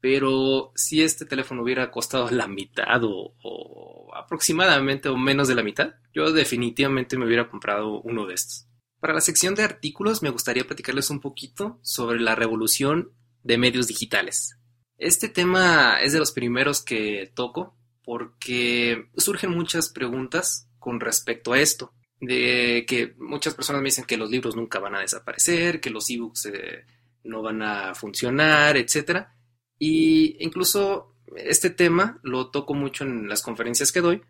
Pero 0.00 0.72
si 0.76 1.02
este 1.02 1.26
teléfono 1.26 1.62
hubiera 1.62 1.90
costado 1.90 2.30
la 2.30 2.48
mitad 2.48 3.02
o 3.04 4.08
aproximadamente 4.14 5.10
o 5.10 5.18
menos 5.18 5.46
de 5.48 5.54
la 5.54 5.62
mitad, 5.62 5.94
yo 6.14 6.32
definitivamente 6.32 7.18
me 7.18 7.26
hubiera 7.26 7.50
comprado 7.50 8.00
uno 8.00 8.24
de 8.24 8.32
estos. 8.32 8.69
Para 9.00 9.14
la 9.14 9.20
sección 9.22 9.54
de 9.54 9.62
artículos 9.62 10.22
me 10.22 10.30
gustaría 10.30 10.66
platicarles 10.66 11.10
un 11.10 11.20
poquito 11.20 11.78
sobre 11.82 12.20
la 12.20 12.34
revolución 12.34 13.12
de 13.42 13.56
medios 13.56 13.86
digitales. 13.86 14.58
Este 14.98 15.30
tema 15.30 16.00
es 16.02 16.12
de 16.12 16.18
los 16.18 16.32
primeros 16.32 16.82
que 16.82 17.32
toco 17.34 17.74
porque 18.04 19.08
surgen 19.16 19.50
muchas 19.50 19.88
preguntas 19.88 20.68
con 20.78 21.00
respecto 21.00 21.52
a 21.54 21.60
esto. 21.60 21.94
De 22.20 22.84
que 22.86 23.14
muchas 23.18 23.54
personas 23.54 23.80
me 23.80 23.88
dicen 23.88 24.04
que 24.04 24.18
los 24.18 24.30
libros 24.30 24.54
nunca 24.54 24.78
van 24.78 24.94
a 24.94 25.00
desaparecer, 25.00 25.80
que 25.80 25.88
los 25.88 26.10
ebooks 26.10 26.46
eh, 26.46 26.84
no 27.24 27.40
van 27.40 27.62
a 27.62 27.94
funcionar, 27.94 28.76
etc. 28.76 29.28
Y 29.78 30.36
incluso 30.44 31.16
este 31.36 31.70
tema 31.70 32.20
lo 32.22 32.50
toco 32.50 32.74
mucho 32.74 33.04
en 33.04 33.26
las 33.26 33.40
conferencias 33.40 33.90
que 33.90 34.02
doy 34.02 34.20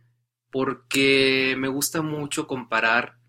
porque 0.53 1.57
me 1.59 1.69
gusta 1.69 2.03
mucho 2.03 2.47
comparar 2.47 3.20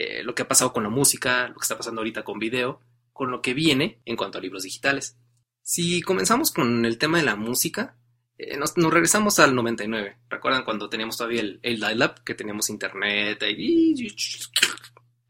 eh, 0.00 0.22
lo 0.22 0.32
que 0.32 0.42
ha 0.42 0.48
pasado 0.48 0.72
con 0.72 0.84
la 0.84 0.90
música, 0.90 1.48
lo 1.48 1.54
que 1.54 1.64
está 1.64 1.76
pasando 1.76 2.00
ahorita 2.00 2.22
con 2.22 2.38
video, 2.38 2.80
con 3.12 3.32
lo 3.32 3.42
que 3.42 3.52
viene 3.52 4.00
en 4.04 4.14
cuanto 4.14 4.38
a 4.38 4.40
libros 4.40 4.62
digitales. 4.62 5.18
Si 5.60 6.02
comenzamos 6.02 6.52
con 6.52 6.84
el 6.84 6.98
tema 6.98 7.18
de 7.18 7.24
la 7.24 7.34
música, 7.34 7.96
eh, 8.38 8.56
nos, 8.56 8.74
regresamos 8.76 9.40
al 9.40 9.56
99. 9.56 10.18
¿Recuerdan 10.30 10.64
cuando 10.64 10.88
teníamos 10.88 11.16
todavía 11.16 11.40
el, 11.40 11.58
el 11.64 11.80
dial-up, 11.80 12.22
que 12.24 12.36
teníamos 12.36 12.70
internet? 12.70 13.42
Y, 13.48 14.06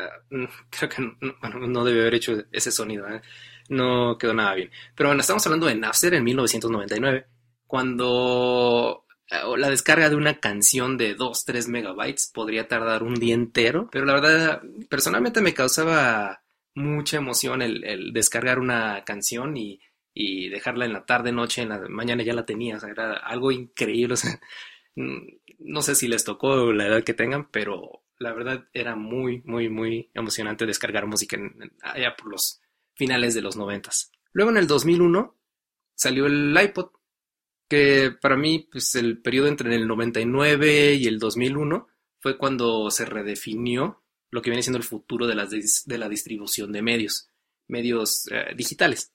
ah, 0.00 0.04
mm, 0.28 0.44
creo 0.68 0.90
que 0.90 1.02
no, 1.02 1.66
no 1.66 1.84
debe 1.86 2.02
haber 2.02 2.16
hecho 2.16 2.44
ese 2.52 2.70
sonido, 2.70 3.08
¿eh? 3.08 3.22
no 3.70 4.18
quedó 4.18 4.34
nada 4.34 4.52
bien. 4.54 4.70
Pero 4.94 5.08
bueno, 5.08 5.22
estamos 5.22 5.46
hablando 5.46 5.66
de 5.66 5.76
Napster 5.76 6.12
en 6.12 6.24
1999, 6.24 7.26
cuando 7.66 9.06
la 9.30 9.68
descarga 9.68 10.08
de 10.08 10.16
una 10.16 10.40
canción 10.40 10.96
de 10.96 11.14
2, 11.14 11.44
3 11.44 11.68
megabytes 11.68 12.30
podría 12.32 12.66
tardar 12.68 13.02
un 13.02 13.14
día 13.14 13.34
entero, 13.34 13.88
pero 13.92 14.04
la 14.04 14.14
verdad, 14.14 14.62
personalmente 14.88 15.40
me 15.40 15.54
causaba 15.54 16.42
mucha 16.74 17.18
emoción 17.18 17.60
el, 17.60 18.12
descargar 18.12 18.58
una 18.58 19.04
canción 19.04 19.56
y, 19.56 19.80
dejarla 20.50 20.84
en 20.84 20.92
la 20.92 21.06
tarde, 21.06 21.30
noche, 21.30 21.62
en 21.62 21.68
la 21.68 21.78
mañana 21.88 22.24
ya 22.24 22.32
la 22.32 22.44
tenía, 22.44 22.76
o 22.76 22.80
sea, 22.80 22.90
era 22.90 23.12
algo 23.12 23.52
increíble, 23.52 24.16
no 24.96 25.82
sé 25.82 25.94
si 25.94 26.08
les 26.08 26.24
tocó 26.24 26.72
la 26.72 26.86
edad 26.86 27.04
que 27.04 27.14
tengan, 27.14 27.48
pero 27.50 28.02
la 28.18 28.32
verdad 28.32 28.66
era 28.72 28.96
muy, 28.96 29.42
muy, 29.44 29.68
muy 29.68 30.10
emocionante 30.14 30.66
descargar 30.66 31.06
música 31.06 31.38
allá 31.82 32.16
por 32.16 32.32
los 32.32 32.60
finales 32.94 33.34
de 33.34 33.42
los 33.42 33.56
noventas. 33.56 34.10
Luego 34.32 34.50
en 34.50 34.56
el 34.56 34.66
2001 34.66 35.36
salió 35.94 36.26
el 36.26 36.58
iPod 36.60 36.90
que 37.68 38.12
para 38.20 38.36
mí, 38.36 38.66
pues 38.70 38.94
el 38.94 39.18
periodo 39.18 39.48
entre 39.48 39.74
el 39.74 39.86
99 39.86 40.94
y 40.94 41.06
el 41.06 41.18
2001 41.18 41.86
fue 42.20 42.38
cuando 42.38 42.90
se 42.90 43.04
redefinió 43.04 44.02
lo 44.30 44.42
que 44.42 44.50
viene 44.50 44.62
siendo 44.62 44.78
el 44.78 44.84
futuro 44.84 45.26
de, 45.26 45.34
las 45.34 45.50
de 45.50 45.98
la 45.98 46.08
distribución 46.08 46.72
de 46.72 46.82
medios, 46.82 47.28
medios 47.66 48.28
eh, 48.30 48.54
digitales. 48.56 49.12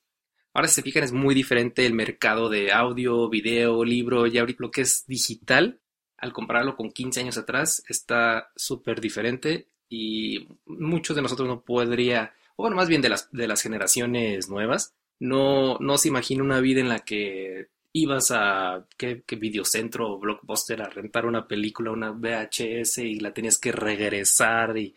Ahora, 0.52 0.68
si 0.68 0.74
se 0.74 0.82
fijan, 0.82 1.02
es 1.02 1.12
muy 1.12 1.34
diferente 1.34 1.84
el 1.84 1.94
mercado 1.94 2.48
de 2.48 2.72
audio, 2.72 3.28
video, 3.28 3.84
libro, 3.84 4.26
y 4.26 4.38
ahorita 4.38 4.62
lo 4.62 4.70
que 4.70 4.82
es 4.82 5.04
digital, 5.06 5.80
al 6.16 6.32
compararlo 6.32 6.76
con 6.76 6.92
15 6.92 7.20
años 7.20 7.38
atrás, 7.38 7.82
está 7.88 8.52
súper 8.54 9.00
diferente 9.00 9.68
y 9.88 10.46
muchos 10.64 11.16
de 11.16 11.22
nosotros 11.22 11.48
no 11.48 11.62
podría, 11.62 12.34
o 12.56 12.62
bueno, 12.62 12.76
más 12.76 12.88
bien 12.88 13.02
de 13.02 13.08
las, 13.08 13.30
de 13.32 13.48
las 13.48 13.62
generaciones 13.62 14.48
nuevas, 14.48 14.94
no, 15.18 15.76
no 15.78 15.98
se 15.98 16.08
imagina 16.08 16.42
una 16.42 16.60
vida 16.60 16.80
en 16.80 16.88
la 16.88 17.00
que 17.00 17.68
ibas 17.94 18.32
a 18.32 18.84
¿qué, 18.96 19.22
videocentro 19.38 20.10
o 20.10 20.18
blockbuster 20.18 20.82
a 20.82 20.90
rentar 20.90 21.26
una 21.26 21.46
película, 21.46 21.92
una 21.92 22.10
VHS 22.10 22.98
y 22.98 23.20
la 23.20 23.32
tenías 23.32 23.56
que 23.56 23.70
regresar 23.70 24.76
y 24.76 24.94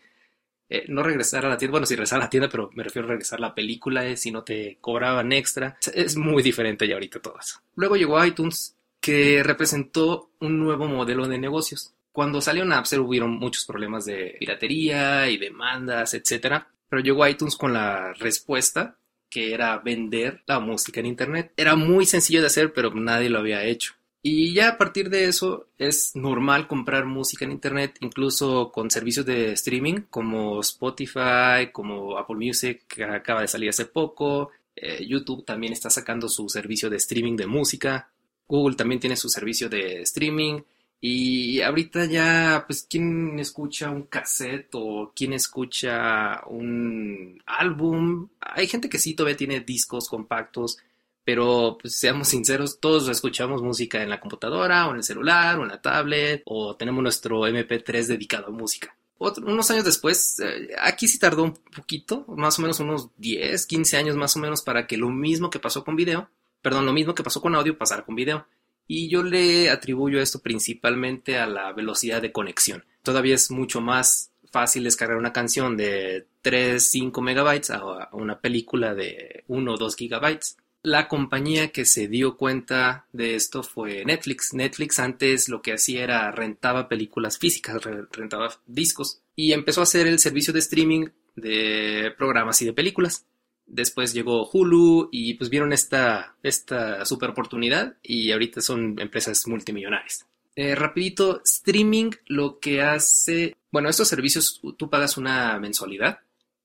eh, 0.68 0.84
no 0.88 1.02
regresar 1.04 1.46
a 1.46 1.48
la 1.48 1.56
tienda, 1.56 1.72
bueno, 1.72 1.86
sí 1.86 1.94
regresar 1.94 2.18
a 2.18 2.24
la 2.24 2.30
tienda, 2.30 2.48
pero 2.48 2.70
me 2.74 2.82
refiero 2.82 3.06
a 3.06 3.10
regresar 3.10 3.38
la 3.38 3.54
película 3.54 4.04
eh, 4.04 4.16
si 4.16 4.32
no 4.32 4.42
te 4.42 4.78
cobraban 4.80 5.32
extra. 5.32 5.78
Es 5.94 6.16
muy 6.16 6.42
diferente 6.42 6.88
ya 6.88 6.94
ahorita 6.94 7.20
todo 7.20 7.36
eso. 7.40 7.60
Luego 7.76 7.96
llegó 7.96 8.22
iTunes 8.22 8.76
que 9.00 9.44
representó 9.44 10.32
un 10.40 10.58
nuevo 10.58 10.88
modelo 10.88 11.28
de 11.28 11.38
negocios. 11.38 11.94
Cuando 12.10 12.40
salió 12.40 12.64
Napster 12.64 12.98
hubieron 12.98 13.30
muchos 13.38 13.64
problemas 13.64 14.06
de 14.06 14.36
piratería 14.40 15.30
y 15.30 15.38
demandas, 15.38 16.14
etcétera, 16.14 16.68
pero 16.88 17.00
llegó 17.00 17.26
iTunes 17.28 17.54
con 17.54 17.72
la 17.72 18.12
respuesta 18.14 18.98
que 19.30 19.52
era 19.52 19.78
vender 19.78 20.42
la 20.46 20.60
música 20.60 21.00
en 21.00 21.06
Internet. 21.06 21.52
Era 21.56 21.76
muy 21.76 22.06
sencillo 22.06 22.40
de 22.40 22.48
hacer, 22.48 22.72
pero 22.72 22.92
nadie 22.94 23.30
lo 23.30 23.38
había 23.38 23.64
hecho. 23.64 23.94
Y 24.22 24.52
ya 24.52 24.70
a 24.70 24.78
partir 24.78 25.10
de 25.10 25.24
eso 25.24 25.68
es 25.78 26.14
normal 26.16 26.66
comprar 26.66 27.06
música 27.06 27.44
en 27.44 27.52
Internet, 27.52 27.98
incluso 28.00 28.70
con 28.72 28.90
servicios 28.90 29.24
de 29.24 29.52
streaming 29.52 30.02
como 30.10 30.60
Spotify, 30.60 31.70
como 31.72 32.18
Apple 32.18 32.36
Music, 32.36 32.82
que 32.88 33.04
acaba 33.04 33.42
de 33.42 33.48
salir 33.48 33.68
hace 33.68 33.86
poco. 33.86 34.50
Eh, 34.74 35.06
YouTube 35.06 35.44
también 35.44 35.72
está 35.72 35.88
sacando 35.88 36.28
su 36.28 36.48
servicio 36.48 36.90
de 36.90 36.96
streaming 36.96 37.36
de 37.36 37.46
música. 37.46 38.10
Google 38.46 38.76
también 38.76 39.00
tiene 39.00 39.16
su 39.16 39.28
servicio 39.28 39.68
de 39.68 40.02
streaming. 40.02 40.62
Y 41.00 41.60
ahorita 41.60 42.06
ya, 42.06 42.64
pues, 42.66 42.86
¿quién 42.88 43.38
escucha 43.38 43.90
un 43.90 44.02
cassette 44.04 44.70
o 44.74 45.12
quién 45.14 45.32
escucha 45.32 46.42
un 46.48 47.40
álbum? 47.46 48.28
Hay 48.40 48.66
gente 48.66 48.88
que 48.88 48.98
sí 48.98 49.14
todavía 49.14 49.36
tiene 49.36 49.60
discos 49.60 50.08
compactos, 50.08 50.78
pero 51.24 51.78
pues 51.80 51.94
seamos 51.96 52.28
sinceros, 52.28 52.80
todos 52.80 53.08
escuchamos 53.08 53.62
música 53.62 54.02
en 54.02 54.08
la 54.08 54.18
computadora 54.18 54.88
o 54.88 54.90
en 54.92 54.96
el 54.96 55.04
celular 55.04 55.58
o 55.58 55.62
en 55.62 55.68
la 55.68 55.82
tablet 55.82 56.42
o 56.46 56.74
tenemos 56.74 57.02
nuestro 57.02 57.46
MP3 57.46 58.06
dedicado 58.06 58.46
a 58.46 58.50
música. 58.50 58.96
unos 59.18 59.70
años 59.70 59.84
después, 59.84 60.40
eh, 60.40 60.70
aquí 60.80 61.06
sí 61.06 61.18
tardó 61.18 61.44
un 61.44 61.52
poquito, 61.52 62.24
más 62.28 62.58
o 62.58 62.62
menos 62.62 62.80
unos 62.80 63.10
10, 63.18 63.66
15 63.66 63.96
años 63.98 64.16
más 64.16 64.36
o 64.36 64.38
menos 64.40 64.62
para 64.62 64.86
que 64.86 64.96
lo 64.96 65.10
mismo 65.10 65.50
que 65.50 65.58
pasó 65.58 65.84
con 65.84 65.96
video, 65.96 66.30
perdón, 66.62 66.86
lo 66.86 66.92
mismo 66.92 67.14
que 67.14 67.22
pasó 67.22 67.40
con 67.42 67.54
audio 67.54 67.76
pasara 67.76 68.04
con 68.04 68.14
video 68.14 68.46
y 68.88 69.08
yo 69.08 69.22
le 69.22 69.70
atribuyo 69.70 70.20
esto 70.20 70.40
principalmente 70.40 71.38
a 71.38 71.46
la 71.46 71.72
velocidad 71.72 72.22
de 72.22 72.32
conexión. 72.32 72.84
Todavía 73.02 73.34
es 73.34 73.50
mucho 73.50 73.80
más 73.80 74.32
fácil 74.50 74.84
descargar 74.84 75.18
una 75.18 75.32
canción 75.32 75.76
de 75.76 76.26
3, 76.40 76.90
5 76.90 77.20
megabytes 77.20 77.70
a 77.70 78.08
una 78.12 78.40
película 78.40 78.94
de 78.94 79.44
1 79.46 79.72
o 79.72 79.76
2 79.76 79.94
gigabytes. 79.94 80.56
La 80.82 81.06
compañía 81.06 81.68
que 81.68 81.84
se 81.84 82.08
dio 82.08 82.36
cuenta 82.36 83.06
de 83.12 83.34
esto 83.34 83.62
fue 83.62 84.04
Netflix. 84.06 84.54
Netflix 84.54 84.98
antes 84.98 85.48
lo 85.48 85.60
que 85.60 85.74
hacía 85.74 86.02
era 86.02 86.30
rentaba 86.30 86.88
películas 86.88 87.38
físicas, 87.38 87.82
rentaba 88.12 88.54
discos 88.66 89.20
y 89.36 89.52
empezó 89.52 89.80
a 89.80 89.84
hacer 89.84 90.06
el 90.06 90.18
servicio 90.18 90.52
de 90.52 90.60
streaming 90.60 91.08
de 91.36 92.12
programas 92.16 92.62
y 92.62 92.64
de 92.64 92.72
películas. 92.72 93.26
Después 93.68 94.14
llegó 94.14 94.48
Hulu 94.50 95.10
y 95.12 95.34
pues 95.34 95.50
vieron 95.50 95.72
esta, 95.72 96.34
esta 96.42 97.04
super 97.04 97.30
oportunidad 97.30 97.96
y 98.02 98.32
ahorita 98.32 98.60
son 98.60 98.98
empresas 98.98 99.46
multimillonarias. 99.46 100.26
Eh, 100.56 100.74
rapidito, 100.74 101.40
streaming 101.44 102.10
lo 102.26 102.58
que 102.58 102.82
hace, 102.82 103.56
bueno, 103.70 103.88
estos 103.88 104.08
servicios 104.08 104.60
tú 104.76 104.90
pagas 104.90 105.16
una 105.16 105.58
mensualidad 105.60 106.20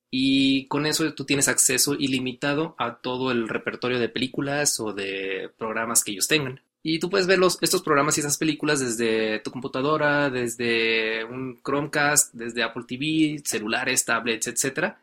y 0.10 0.68
con 0.68 0.86
eso 0.86 1.14
tú 1.14 1.26
tienes 1.26 1.48
acceso 1.48 1.94
ilimitado 1.94 2.76
a 2.80 2.98
todo 2.98 3.32
el 3.32 3.50
repertorio 3.50 4.00
de 4.00 4.10
películas 4.10 4.80
o 4.80 4.94
de 4.94 5.52
programas 5.58 6.04
que 6.04 6.12
ellos 6.12 6.28
tengan. 6.28 6.62
Y 6.86 7.00
tú 7.00 7.10
puedes 7.10 7.28
ver 7.28 7.40
estos 7.62 7.82
programas 7.82 8.18
y 8.18 8.20
esas 8.20 8.38
películas 8.38 8.80
desde 8.82 9.40
tu 9.40 9.52
computadora, 9.52 10.30
desde 10.30 11.24
un 11.24 11.62
Chromecast, 11.64 12.34
desde 12.34 12.62
Apple 12.62 12.84
TV, 12.88 13.42
celulares, 13.46 14.04
tablets, 14.04 14.48
etc. 14.48 14.96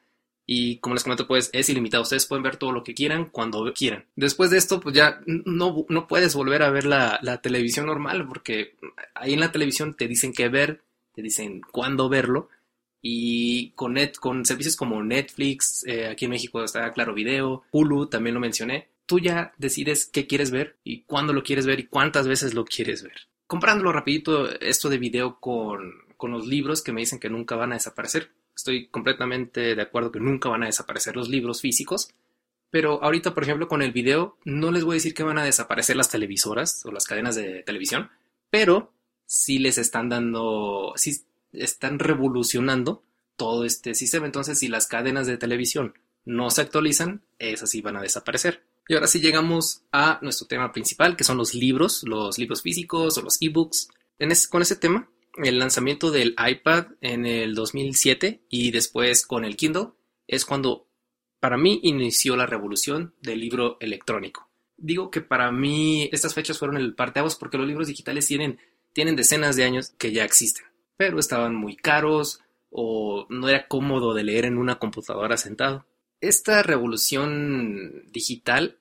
Y 0.52 0.78
como 0.78 0.96
les 0.96 1.04
comento, 1.04 1.28
pues 1.28 1.48
es 1.52 1.68
ilimitado. 1.68 2.02
Ustedes 2.02 2.26
pueden 2.26 2.42
ver 2.42 2.56
todo 2.56 2.72
lo 2.72 2.82
que 2.82 2.92
quieran 2.92 3.26
cuando 3.26 3.72
quieran. 3.72 4.06
Después 4.16 4.50
de 4.50 4.58
esto, 4.58 4.80
pues 4.80 4.96
ya 4.96 5.20
no, 5.24 5.86
no 5.88 6.08
puedes 6.08 6.34
volver 6.34 6.64
a 6.64 6.70
ver 6.70 6.86
la, 6.86 7.20
televisión 7.40 7.86
normal 7.86 8.26
porque 8.26 8.74
ahí 9.14 9.34
en 9.34 9.38
la 9.38 9.52
televisión 9.52 9.94
te 9.94 10.08
dicen 10.08 10.32
qué 10.32 10.48
ver, 10.48 10.82
te 11.14 11.22
dicen 11.22 11.60
cuándo 11.60 12.08
verlo. 12.08 12.48
Y 13.00 13.70
con, 13.76 13.92
net, 13.92 14.16
con 14.16 14.44
servicios 14.44 14.74
como 14.74 15.04
Netflix, 15.04 15.84
eh, 15.86 16.08
aquí 16.08 16.24
en 16.24 16.32
México 16.32 16.64
está 16.64 16.92
Claro 16.92 17.14
Video, 17.14 17.62
Hulu, 17.70 18.08
también 18.08 18.34
lo 18.34 18.40
mencioné. 18.40 18.88
Tú 19.06 19.20
ya 19.20 19.52
decides 19.56 20.04
qué 20.04 20.26
quieres 20.26 20.50
ver 20.50 20.78
y 20.82 21.02
cuándo 21.02 21.32
lo 21.32 21.44
quieres 21.44 21.64
ver 21.64 21.78
y 21.78 21.86
cuántas 21.86 22.26
veces 22.26 22.54
lo 22.54 22.64
quieres 22.64 23.04
ver. 23.04 23.28
Comparándolo 23.46 23.92
rapidito, 23.92 24.50
esto 24.58 24.88
de 24.88 24.98
video 24.98 25.38
con, 25.38 25.92
con 26.16 26.32
los 26.32 26.48
libros 26.48 26.82
que 26.82 26.90
me 26.90 27.02
dicen 27.02 27.20
que 27.20 27.30
nunca 27.30 27.54
van 27.54 27.70
a 27.70 27.76
desaparecer 27.76 28.32
Estoy 28.60 28.88
completamente 28.88 29.74
de 29.74 29.80
acuerdo 29.80 30.12
que 30.12 30.20
nunca 30.20 30.50
van 30.50 30.62
a 30.62 30.66
desaparecer 30.66 31.16
los 31.16 31.30
libros 31.30 31.62
físicos, 31.62 32.10
pero 32.70 33.02
ahorita, 33.02 33.32
por 33.32 33.42
ejemplo, 33.42 33.68
con 33.68 33.80
el 33.80 33.90
video, 33.90 34.36
no 34.44 34.70
les 34.70 34.84
voy 34.84 34.92
a 34.92 35.00
decir 35.00 35.14
que 35.14 35.22
van 35.22 35.38
a 35.38 35.44
desaparecer 35.44 35.96
las 35.96 36.10
televisoras 36.10 36.84
o 36.84 36.92
las 36.92 37.06
cadenas 37.06 37.36
de 37.36 37.62
televisión, 37.62 38.10
pero 38.50 38.92
sí 39.24 39.58
les 39.58 39.78
están 39.78 40.10
dando, 40.10 40.92
sí 40.96 41.22
están 41.54 41.98
revolucionando 41.98 43.02
todo 43.36 43.64
este 43.64 43.94
sistema. 43.94 44.26
Entonces, 44.26 44.58
si 44.58 44.68
las 44.68 44.86
cadenas 44.86 45.26
de 45.26 45.38
televisión 45.38 45.94
no 46.26 46.50
se 46.50 46.60
actualizan, 46.60 47.22
esas 47.38 47.70
sí 47.70 47.80
van 47.80 47.96
a 47.96 48.02
desaparecer. 48.02 48.62
Y 48.88 48.94
ahora 48.94 49.06
sí 49.06 49.20
llegamos 49.20 49.84
a 49.90 50.18
nuestro 50.20 50.46
tema 50.46 50.70
principal, 50.70 51.16
que 51.16 51.24
son 51.24 51.38
los 51.38 51.54
libros, 51.54 52.02
los 52.02 52.36
libros 52.36 52.60
físicos 52.60 53.16
o 53.16 53.22
los 53.22 53.40
ebooks. 53.40 53.88
En 54.18 54.30
con 54.50 54.60
ese 54.60 54.76
tema 54.76 55.08
el 55.36 55.58
lanzamiento 55.58 56.10
del 56.10 56.34
iPad 56.38 56.86
en 57.00 57.26
el 57.26 57.54
2007 57.54 58.42
y 58.48 58.70
después 58.70 59.26
con 59.26 59.44
el 59.44 59.56
Kindle 59.56 59.88
es 60.26 60.44
cuando 60.44 60.86
para 61.40 61.56
mí 61.56 61.80
inició 61.82 62.36
la 62.36 62.46
revolución 62.46 63.14
del 63.22 63.40
libro 63.40 63.76
electrónico. 63.80 64.48
Digo 64.76 65.10
que 65.10 65.20
para 65.20 65.50
mí 65.50 66.08
estas 66.12 66.34
fechas 66.34 66.58
fueron 66.58 66.76
el 66.76 66.94
parteaguas 66.94 67.36
porque 67.36 67.58
los 67.58 67.66
libros 67.66 67.88
digitales 67.88 68.26
tienen, 68.26 68.58
tienen 68.92 69.16
decenas 69.16 69.56
de 69.56 69.64
años 69.64 69.90
que 69.98 70.12
ya 70.12 70.24
existen, 70.24 70.66
pero 70.96 71.18
estaban 71.18 71.54
muy 71.54 71.76
caros 71.76 72.40
o 72.70 73.26
no 73.28 73.48
era 73.48 73.66
cómodo 73.66 74.14
de 74.14 74.24
leer 74.24 74.44
en 74.44 74.58
una 74.58 74.78
computadora 74.78 75.36
sentado. 75.36 75.86
Esta 76.20 76.62
revolución 76.62 78.04
digital 78.12 78.78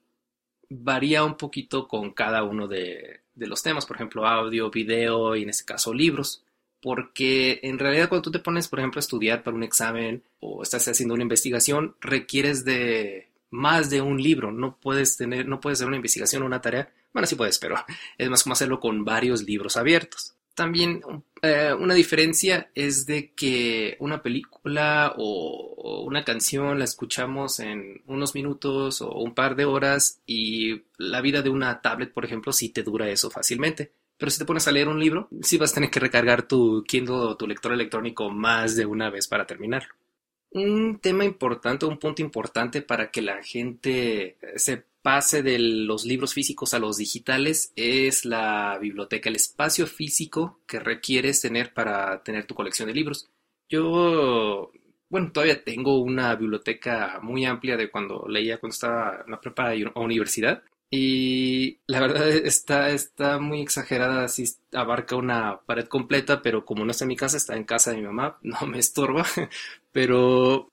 varía 0.69 1.23
un 1.23 1.35
poquito 1.35 1.87
con 1.87 2.11
cada 2.11 2.43
uno 2.43 2.67
de, 2.67 3.21
los 3.35 3.63
temas, 3.63 3.85
por 3.85 3.97
ejemplo, 3.97 4.27
audio, 4.27 4.69
video 4.69 5.35
y 5.35 5.43
en 5.43 5.49
este 5.49 5.65
caso 5.65 5.93
libros. 5.93 6.43
Porque 6.81 7.59
en 7.63 7.77
realidad 7.77 8.07
cuando 8.07 8.23
tú 8.23 8.31
te 8.31 8.39
pones, 8.39 8.69
por 8.69 8.79
ejemplo, 8.79 8.99
a 8.99 9.01
estudiar 9.01 9.43
para 9.43 9.55
un 9.55 9.63
examen 9.63 10.23
o 10.39 10.63
estás 10.63 10.87
haciendo 10.87 11.13
una 11.13 11.23
investigación, 11.23 11.95
requieres 11.99 12.63
de 12.63 13.27
más 13.49 13.89
de 13.89 14.01
un 14.01 14.21
libro. 14.21 14.51
No 14.51 14.77
puedes 14.79 15.17
tener, 15.17 15.47
no 15.47 15.59
puedes 15.59 15.79
hacer 15.79 15.87
una 15.87 15.97
investigación 15.97 16.43
o 16.43 16.45
una 16.45 16.61
tarea. 16.61 16.89
Bueno, 17.11 17.27
sí 17.27 17.35
puedes, 17.35 17.59
pero 17.59 17.75
es 18.17 18.29
más 18.29 18.43
como 18.43 18.53
hacerlo 18.53 18.79
con 18.79 19.03
varios 19.03 19.43
libros 19.43 19.75
abiertos. 19.75 20.35
También 20.59 21.01
eh, 21.41 21.73
una 21.73 21.93
diferencia 21.93 22.69
es 22.75 23.05
de 23.05 23.31
que 23.31 23.95
una 24.01 24.21
película 24.21 25.13
o, 25.15 26.03
una 26.05 26.25
canción 26.25 26.77
la 26.77 26.83
escuchamos 26.83 27.61
en 27.61 28.01
unos 28.07 28.35
minutos 28.35 29.01
o 29.01 29.09
un 29.21 29.33
par 29.33 29.55
de 29.55 29.63
horas 29.63 30.19
y 30.25 30.81
la 30.97 31.21
vida 31.21 31.41
de 31.41 31.49
una 31.49 31.79
tablet, 31.79 32.11
por 32.11 32.25
ejemplo, 32.25 32.51
sí 32.51 32.67
te 32.67 32.83
dura 32.83 33.07
eso 33.07 33.29
fácilmente. 33.29 33.93
Pero 34.17 34.31
si 34.31 34.37
te 34.37 34.43
pones 34.43 34.67
a 34.67 34.73
leer 34.73 34.89
un 34.89 34.99
libro, 34.99 35.29
sí 35.41 35.57
vas 35.57 35.71
a 35.71 35.75
tener 35.75 35.89
que 35.89 36.01
recargar 36.01 36.45
tu 36.45 36.83
Kindle 36.85 37.15
o 37.15 37.37
tu 37.37 37.47
lector 37.47 37.71
electrónico 37.71 38.29
más 38.29 38.75
de 38.75 38.85
una 38.85 39.09
vez 39.09 39.29
para 39.29 39.47
terminarlo. 39.47 39.93
Un 40.51 40.99
tema 40.99 41.23
importante, 41.23 41.85
un 41.85 41.99
punto 41.99 42.21
importante 42.21 42.81
para 42.81 43.11
que 43.11 43.21
la 43.21 43.41
gente 43.41 44.35
se 44.57 44.83
pase 45.09 45.41
de 45.41 45.57
los 45.57 46.05
libros 46.05 46.35
físicos 46.35 46.75
a 46.75 46.79
los 46.79 46.97
digitales 46.97 47.73
es 47.75 48.25
la 48.25 48.77
biblioteca, 48.79 49.27
el 49.27 49.37
espacio 49.37 49.87
físico 49.87 50.59
que 50.67 50.79
requieres 50.79 51.41
tener 51.41 51.73
para 51.73 52.21
tener 52.21 52.45
tu 52.45 52.53
colección 52.53 52.89
de 52.89 52.93
libros. 52.93 53.27
Yo, 53.67 54.71
bueno, 55.09 55.31
todavía 55.31 55.63
tengo 55.63 55.99
una 55.99 56.35
biblioteca 56.35 57.19
muy 57.23 57.43
amplia 57.43 57.75
de 57.75 57.89
cuando 57.89 58.27
leía 58.27 58.59
cuando 58.59 58.73
estaba 58.75 59.23
en 59.25 59.31
la 59.31 59.41
prepa 59.41 59.73
universidad. 59.95 60.61
Y 60.91 61.79
la 61.87 62.01
verdad 62.01 62.29
está, 62.45 62.91
está 62.91 63.39
muy 63.39 63.61
exagerada, 63.61 64.25
así 64.25 64.43
abarca 64.73 65.15
una 65.15 65.61
pared 65.61 65.87
completa, 65.87 66.43
pero 66.43 66.65
como 66.65 66.85
no 66.85 66.91
está 66.91 67.05
en 67.05 67.09
mi 67.09 67.15
casa, 67.15 67.37
está 67.37 67.55
en 67.55 67.63
casa 67.63 67.89
de 67.89 67.97
mi 67.97 68.03
mamá, 68.03 68.37
no 68.43 68.61
me 68.67 68.77
estorba. 68.77 69.25
Pero 69.91 70.69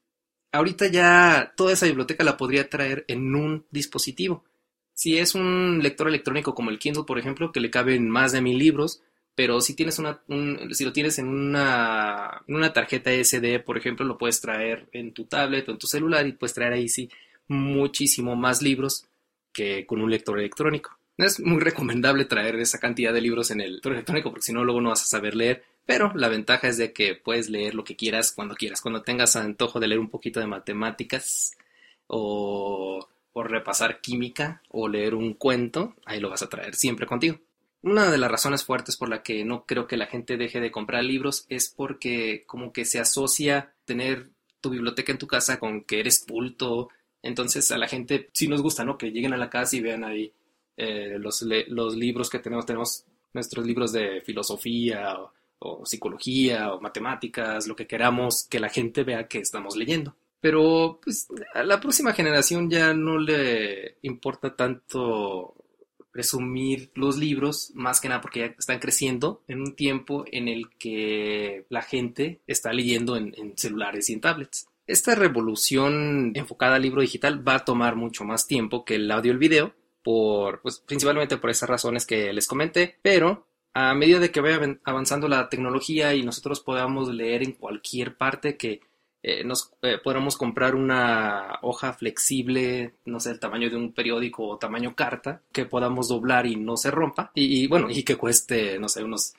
ahorita 0.56 0.88
ya 0.88 1.52
toda 1.56 1.72
esa 1.72 1.86
biblioteca 1.86 2.24
la 2.24 2.36
podría 2.36 2.68
traer 2.68 3.04
en 3.08 3.34
un 3.34 3.66
dispositivo. 3.70 4.44
Si 4.94 5.18
es 5.18 5.34
un 5.34 5.80
lector 5.82 6.08
electrónico 6.08 6.54
como 6.54 6.70
el 6.70 6.78
Kindle, 6.78 7.04
por 7.04 7.18
ejemplo, 7.18 7.52
que 7.52 7.60
le 7.60 7.70
caben 7.70 8.08
más 8.08 8.32
de 8.32 8.40
mil 8.40 8.58
libros, 8.58 9.02
pero 9.34 9.60
si 9.60 9.72
lo 9.72 10.92
tienes 10.92 11.18
en 11.18 11.28
una, 11.28 12.42
en 12.48 12.54
una 12.54 12.72
tarjeta 12.72 13.10
SD, 13.12 13.60
por 13.60 13.76
ejemplo, 13.76 14.06
lo 14.06 14.16
puedes 14.16 14.40
traer 14.40 14.88
en 14.92 15.12
tu 15.12 15.26
tablet 15.26 15.68
o 15.68 15.72
en 15.72 15.78
tu 15.78 15.86
celular 15.86 16.26
y 16.26 16.32
puedes 16.32 16.54
traer 16.54 16.72
ahí 16.72 16.88
sí 16.88 17.10
muchísimo 17.46 18.34
más 18.34 18.62
libros 18.62 19.06
que 19.52 19.84
con 19.86 20.00
un 20.00 20.10
lector 20.10 20.38
electrónico. 20.38 20.95
No 21.18 21.26
es 21.26 21.40
muy 21.40 21.60
recomendable 21.60 22.24
traer 22.26 22.56
esa 22.56 22.78
cantidad 22.78 23.12
de 23.12 23.20
libros 23.20 23.50
en 23.50 23.60
el 23.60 23.74
lector 23.74 23.92
electrónico 23.92 24.30
porque 24.30 24.46
si 24.46 24.52
no 24.52 24.64
luego 24.64 24.80
no 24.80 24.90
vas 24.90 25.02
a 25.02 25.06
saber 25.06 25.34
leer 25.34 25.64
pero 25.86 26.12
la 26.14 26.28
ventaja 26.28 26.66
es 26.66 26.76
de 26.76 26.92
que 26.92 27.14
puedes 27.14 27.48
leer 27.48 27.74
lo 27.74 27.84
que 27.84 27.96
quieras 27.96 28.32
cuando 28.32 28.56
quieras. 28.56 28.80
Cuando 28.80 29.02
tengas 29.02 29.36
antojo 29.36 29.78
de 29.78 29.86
leer 29.86 30.00
un 30.00 30.10
poquito 30.10 30.40
de 30.40 30.48
matemáticas 30.48 31.56
o, 32.08 33.08
repasar 33.34 34.00
química 34.00 34.62
o 34.70 34.88
leer 34.88 35.14
un 35.14 35.34
cuento, 35.34 35.94
ahí 36.04 36.20
lo 36.20 36.30
vas 36.30 36.42
a 36.42 36.48
traer 36.48 36.74
siempre 36.74 37.06
contigo. 37.06 37.38
Una 37.82 38.10
de 38.10 38.18
las 38.18 38.30
razones 38.30 38.64
fuertes 38.64 38.96
por 38.96 39.08
la 39.08 39.22
que 39.22 39.44
no 39.44 39.64
creo 39.64 39.86
que 39.86 39.96
la 39.96 40.06
gente 40.06 40.36
deje 40.36 40.58
de 40.58 40.72
comprar 40.72 41.04
libros 41.04 41.46
es 41.48 41.68
porque 41.68 42.42
como 42.46 42.72
que 42.72 42.84
se 42.84 42.98
asocia 42.98 43.74
tener 43.84 44.30
tu 44.60 44.70
biblioteca 44.70 45.12
en 45.12 45.18
tu 45.18 45.28
casa 45.28 45.60
con 45.60 45.84
que 45.84 46.00
eres 46.00 46.24
culto. 46.26 46.88
Entonces 47.22 47.70
a 47.70 47.78
la 47.78 47.86
gente 47.86 48.28
sí 48.32 48.48
nos 48.48 48.62
gusta, 48.62 48.84
¿no? 48.84 48.98
Que 48.98 49.12
lleguen 49.12 49.34
a 49.34 49.36
la 49.36 49.50
casa 49.50 49.76
y 49.76 49.80
vean 49.80 50.02
ahí 50.02 50.32
eh, 50.76 51.18
los, 51.18 51.42
libros 51.42 52.30
que 52.30 52.38
tenemos. 52.38 52.66
Tenemos 52.66 53.04
nuestros 53.32 53.66
libros 53.66 53.92
de 53.92 54.20
filosofía 54.22 55.18
o 55.18 55.32
o 55.58 55.86
psicología 55.86 56.72
o 56.72 56.80
matemáticas, 56.80 57.66
lo 57.66 57.76
que 57.76 57.86
queramos 57.86 58.46
que 58.48 58.60
la 58.60 58.68
gente 58.68 59.04
vea 59.04 59.28
que 59.28 59.38
estamos 59.38 59.76
leyendo. 59.76 60.16
Pero 60.40 61.00
pues 61.02 61.28
a 61.54 61.62
la 61.62 61.80
próxima 61.80 62.12
generación 62.12 62.70
ya 62.70 62.92
no 62.94 63.18
le 63.18 63.96
importa 64.02 64.54
tanto 64.54 65.54
presumir 66.12 66.90
los 66.94 67.18
libros, 67.18 67.72
más 67.74 68.00
que 68.00 68.08
nada 68.08 68.20
porque 68.20 68.40
ya 68.40 68.54
están 68.58 68.78
creciendo 68.78 69.42
en 69.48 69.60
un 69.60 69.74
tiempo 69.74 70.24
en 70.30 70.48
el 70.48 70.70
que 70.78 71.66
la 71.68 71.82
gente 71.82 72.40
está 72.46 72.72
leyendo 72.72 73.16
en, 73.16 73.34
en 73.36 73.56
celulares 73.56 74.08
y 74.08 74.14
en 74.14 74.20
tablets. 74.20 74.66
Esta 74.86 75.14
revolución 75.14 76.32
enfocada 76.34 76.76
al 76.76 76.82
libro 76.82 77.02
digital 77.02 77.46
va 77.46 77.56
a 77.56 77.64
tomar 77.64 77.96
mucho 77.96 78.24
más 78.24 78.46
tiempo 78.46 78.84
que 78.84 78.94
el 78.94 79.10
audio 79.10 79.32
y 79.32 79.34
el 79.34 79.38
video, 79.38 79.74
por, 80.06 80.60
pues, 80.60 80.78
principalmente 80.78 81.36
por 81.36 81.50
esas 81.50 81.68
razones 81.68 82.06
que 82.06 82.32
les 82.32 82.46
comenté, 82.46 82.94
pero 83.02 83.48
a 83.74 83.92
medida 83.92 84.20
de 84.20 84.30
que 84.30 84.40
vaya 84.40 84.78
avanzando 84.84 85.26
la 85.26 85.48
tecnología 85.48 86.14
y 86.14 86.22
nosotros 86.22 86.60
podamos 86.60 87.12
leer 87.12 87.42
en 87.42 87.54
cualquier 87.54 88.16
parte 88.16 88.56
que 88.56 88.82
eh, 89.24 89.42
nos 89.42 89.72
eh, 89.82 89.98
podamos 89.98 90.36
comprar 90.36 90.76
una 90.76 91.58
hoja 91.62 91.92
flexible, 91.92 92.94
no 93.04 93.18
sé, 93.18 93.32
el 93.32 93.40
tamaño 93.40 93.68
de 93.68 93.74
un 93.74 93.92
periódico 93.92 94.46
o 94.46 94.58
tamaño 94.58 94.94
carta, 94.94 95.42
que 95.50 95.64
podamos 95.64 96.06
doblar 96.06 96.46
y 96.46 96.54
no 96.54 96.76
se 96.76 96.92
rompa, 96.92 97.32
y, 97.34 97.66
bueno, 97.66 97.90
y 97.90 98.04
que 98.04 98.14
cueste, 98.14 98.78
no 98.78 98.88
sé, 98.88 99.02
unos 99.02 99.34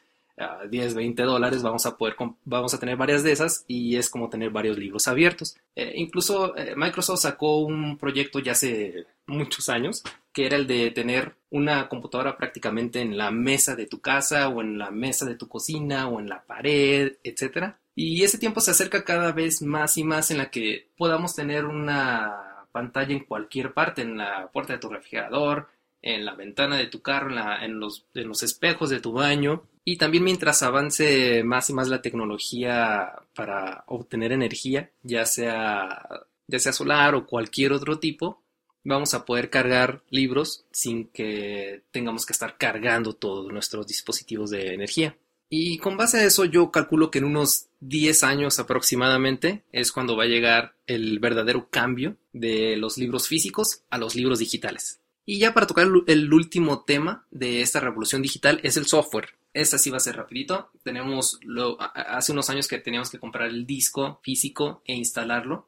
10, 0.69 0.95
20 0.95 1.23
dólares, 1.23 1.63
vamos 1.63 1.85
a 1.85 1.97
poder, 1.97 2.17
vamos 2.43 2.73
a 2.73 2.79
tener 2.79 2.97
varias 2.97 3.23
de 3.23 3.31
esas 3.31 3.63
y 3.67 3.95
es 3.95 4.09
como 4.09 4.29
tener 4.29 4.49
varios 4.49 4.77
libros 4.77 5.07
abiertos. 5.07 5.55
Eh, 5.77 5.93
incluso 5.95 6.53
Microsoft 6.75 7.21
sacó 7.21 7.59
un 7.59 7.97
proyecto 7.97 8.39
ya 8.39 8.51
hace 8.51 9.07
muchos 9.25 9.69
años 9.69 10.03
que 10.37 10.45
era 10.45 10.55
el 10.55 10.67
de 10.67 10.91
tener 10.91 11.35
una 11.49 11.89
computadora 11.89 12.37
prácticamente 12.37 13.01
en 13.01 13.17
la 13.17 13.31
mesa 13.31 13.75
de 13.75 13.87
tu 13.87 14.01
casa 14.01 14.49
o 14.49 14.61
en 14.61 14.77
la 14.77 14.91
mesa 14.91 15.25
de 15.25 15.33
tu 15.33 15.47
cocina 15.47 16.07
o 16.07 16.19
en 16.19 16.29
la 16.29 16.45
pared, 16.45 17.17
etcétera 17.23 17.79
y 17.99 18.23
ese 18.23 18.37
tiempo 18.37 18.61
se 18.61 18.69
acerca 18.69 19.03
cada 19.03 19.31
vez 19.31 19.63
más 19.63 19.97
y 19.97 20.03
más 20.03 20.29
en 20.29 20.37
la 20.37 20.51
que 20.51 20.91
podamos 20.97 21.33
tener 21.33 21.65
una 21.65 22.67
pantalla 22.71 23.11
en 23.11 23.23
cualquier 23.23 23.73
parte, 23.73 24.03
en 24.03 24.19
la 24.19 24.51
puerta 24.53 24.73
de 24.73 24.79
tu 24.79 24.87
refrigerador, 24.87 25.67
en 26.03 26.23
la 26.23 26.35
ventana 26.35 26.77
de 26.77 26.85
tu 26.85 27.01
carro, 27.01 27.31
en, 27.59 27.79
los, 27.79 28.05
en 28.13 28.27
los 28.27 28.43
espejos 28.43 28.91
de 28.91 28.99
tu 28.99 29.13
baño. 29.13 29.63
Y 29.83 29.97
también 29.97 30.23
mientras 30.25 30.61
avance 30.61 31.43
más 31.43 31.71
y 31.71 31.73
más 31.73 31.87
la 31.87 32.03
tecnología 32.03 33.13
para 33.33 33.83
obtener 33.87 34.31
energía, 34.31 34.91
ya 35.01 35.25
sea, 35.25 36.07
ya 36.45 36.59
sea 36.59 36.73
solar 36.73 37.15
o 37.15 37.25
cualquier 37.25 37.71
otro 37.71 37.97
tipo, 37.97 38.43
vamos 38.87 39.13
a 39.13 39.25
poder 39.25 39.49
cargar 39.49 40.01
libros 40.09 40.65
sin 40.71 41.07
que 41.07 41.83
tengamos 41.91 42.25
que 42.25 42.33
estar 42.33 42.57
cargando 42.57 43.13
todos 43.13 43.51
nuestros 43.51 43.85
dispositivos 43.85 44.49
de 44.49 44.73
energía. 44.73 45.17
Y 45.49 45.77
con 45.77 45.95
base 45.95 46.17
a 46.17 46.23
eso 46.25 46.45
yo 46.45 46.71
calculo 46.71 47.09
que 47.09 47.19
en 47.19 47.25
unos 47.25 47.67
10 47.79 48.23
años 48.23 48.59
aproximadamente 48.59 49.63
es 49.71 49.91
cuando 49.91 50.17
va 50.17 50.23
a 50.23 50.27
llegar 50.27 50.75
el 50.87 51.19
verdadero 51.19 51.69
cambio 51.69 52.17
de 52.33 52.75
los 52.77 52.97
libros 52.97 53.27
físicos 53.27 53.83
a 53.89 53.97
los 53.97 54.15
libros 54.15 54.39
digitales. 54.39 54.99
Y 55.25 55.39
ya 55.39 55.53
para 55.53 55.67
tocar 55.67 55.87
el 56.07 56.33
último 56.33 56.83
tema 56.85 57.25
de 57.31 57.61
esta 57.61 57.81
revolución 57.81 58.21
digital 58.21 58.61
es 58.63 58.77
el 58.77 58.85
software. 58.85 59.35
Esta 59.53 59.77
sí 59.77 59.89
va 59.89 59.97
a 59.97 60.01
ser 60.01 60.15
rapidito. 60.15 60.69
Tenemos 60.83 61.39
lo, 61.41 61.77
hace 61.79 62.31
unos 62.31 62.49
años 62.49 62.67
que 62.67 62.77
teníamos 62.77 63.09
que 63.09 63.19
comprar 63.19 63.49
el 63.49 63.65
disco 63.65 64.21
físico 64.23 64.81
e 64.85 64.93
instalarlo. 64.93 65.67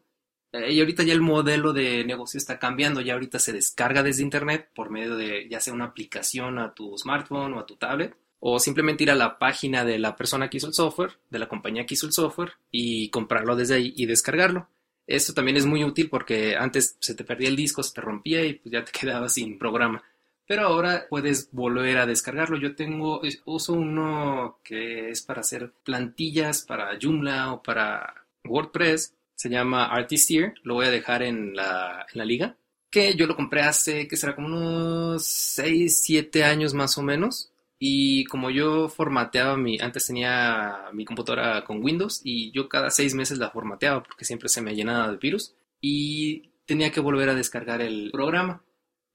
Eh, 0.51 0.73
y 0.73 0.79
ahorita 0.79 1.03
ya 1.03 1.13
el 1.13 1.21
modelo 1.21 1.73
de 1.73 2.03
negocio 2.03 2.37
está 2.37 2.59
cambiando. 2.59 3.01
Ya 3.01 3.13
ahorita 3.13 3.39
se 3.39 3.53
descarga 3.53 4.03
desde 4.03 4.23
internet 4.23 4.69
por 4.73 4.89
medio 4.89 5.15
de 5.15 5.47
ya 5.49 5.59
sea 5.59 5.73
una 5.73 5.85
aplicación 5.85 6.59
a 6.59 6.73
tu 6.73 6.97
smartphone 6.97 7.53
o 7.53 7.59
a 7.59 7.65
tu 7.65 7.75
tablet 7.75 8.15
o 8.39 8.59
simplemente 8.59 9.03
ir 9.03 9.11
a 9.11 9.15
la 9.15 9.37
página 9.37 9.83
de 9.83 9.99
la 9.99 10.15
persona 10.15 10.49
que 10.49 10.57
hizo 10.57 10.67
el 10.67 10.73
software, 10.73 11.11
de 11.29 11.39
la 11.39 11.49
compañía 11.49 11.85
que 11.85 11.95
hizo 11.95 12.07
el 12.07 12.13
software 12.13 12.53
y 12.71 13.09
comprarlo 13.09 13.55
desde 13.55 13.75
ahí 13.75 13.93
y 13.95 14.05
descargarlo. 14.05 14.69
Esto 15.05 15.33
también 15.33 15.57
es 15.57 15.65
muy 15.65 15.83
útil 15.83 16.09
porque 16.09 16.55
antes 16.55 16.95
se 16.99 17.15
te 17.15 17.23
perdía 17.23 17.49
el 17.49 17.55
disco, 17.55 17.83
se 17.83 17.93
te 17.93 18.01
rompía 18.01 18.45
y 18.45 18.53
pues 18.53 18.71
ya 18.71 18.83
te 18.83 18.91
quedabas 18.97 19.33
sin 19.33 19.57
programa. 19.57 20.03
Pero 20.47 20.63
ahora 20.63 21.05
puedes 21.09 21.51
volver 21.51 21.97
a 21.97 22.07
descargarlo. 22.07 22.57
Yo 22.57 22.75
tengo, 22.75 23.21
uso 23.45 23.73
uno 23.73 24.59
que 24.63 25.09
es 25.11 25.21
para 25.21 25.41
hacer 25.41 25.73
plantillas 25.83 26.63
para 26.63 26.97
Joomla 26.99 27.53
o 27.53 27.61
para 27.61 28.25
WordPress. 28.45 29.13
Se 29.39 29.49
llama 29.49 29.85
Artisteer. 29.85 30.55
Lo 30.63 30.73
voy 30.73 30.87
a 30.87 30.91
dejar 30.91 31.23
en 31.23 31.55
la, 31.55 32.05
en 32.11 32.17
la 32.17 32.25
liga. 32.25 32.57
Que 32.91 33.15
yo 33.15 33.25
lo 33.25 33.37
compré 33.37 33.61
hace, 33.61 34.05
que 34.07 34.17
será 34.17 34.35
como 34.35 34.47
unos 34.47 35.23
6, 35.25 36.01
7 36.03 36.43
años 36.43 36.73
más 36.73 36.97
o 36.97 37.03
menos 37.03 37.53
y 37.81 38.25
como 38.25 38.49
yo 38.49 38.89
formateaba 38.89 39.55
mi, 39.55 39.79
antes 39.79 40.05
tenía 40.05 40.89
mi 40.91 41.05
computadora 41.05 41.63
con 41.63 41.81
Windows 41.81 42.19
y 42.25 42.51
yo 42.51 42.67
cada 42.67 42.89
seis 42.89 43.15
meses 43.15 43.37
la 43.37 43.51
formateaba 43.51 44.03
porque 44.03 44.25
siempre 44.25 44.49
se 44.49 44.61
me 44.61 44.75
llenaba 44.75 45.09
de 45.09 45.17
virus 45.17 45.55
y 45.79 46.51
tenía 46.65 46.91
que 46.91 46.99
volver 46.99 47.29
a 47.29 47.35
descargar 47.35 47.81
el 47.81 48.09
programa. 48.11 48.61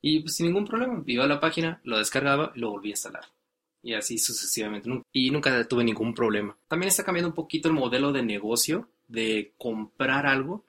Y 0.00 0.20
pues, 0.20 0.36
sin 0.36 0.46
ningún 0.46 0.64
problema, 0.64 1.02
iba 1.06 1.24
a 1.24 1.28
la 1.28 1.40
página, 1.40 1.80
lo 1.84 1.98
descargaba 1.98 2.52
y 2.54 2.60
lo 2.60 2.70
volví 2.70 2.88
a 2.88 2.92
instalar. 2.92 3.24
Y 3.82 3.92
así 3.92 4.16
sucesivamente. 4.16 4.88
Y 5.12 5.30
nunca 5.30 5.62
tuve 5.68 5.84
ningún 5.84 6.14
problema. 6.14 6.56
También 6.66 6.88
está 6.88 7.04
cambiando 7.04 7.28
un 7.28 7.34
poquito 7.34 7.68
el 7.68 7.74
modelo 7.74 8.12
de 8.12 8.22
negocio 8.22 8.88
de 9.08 9.52
comprar 9.58 10.26
algo 10.26 10.64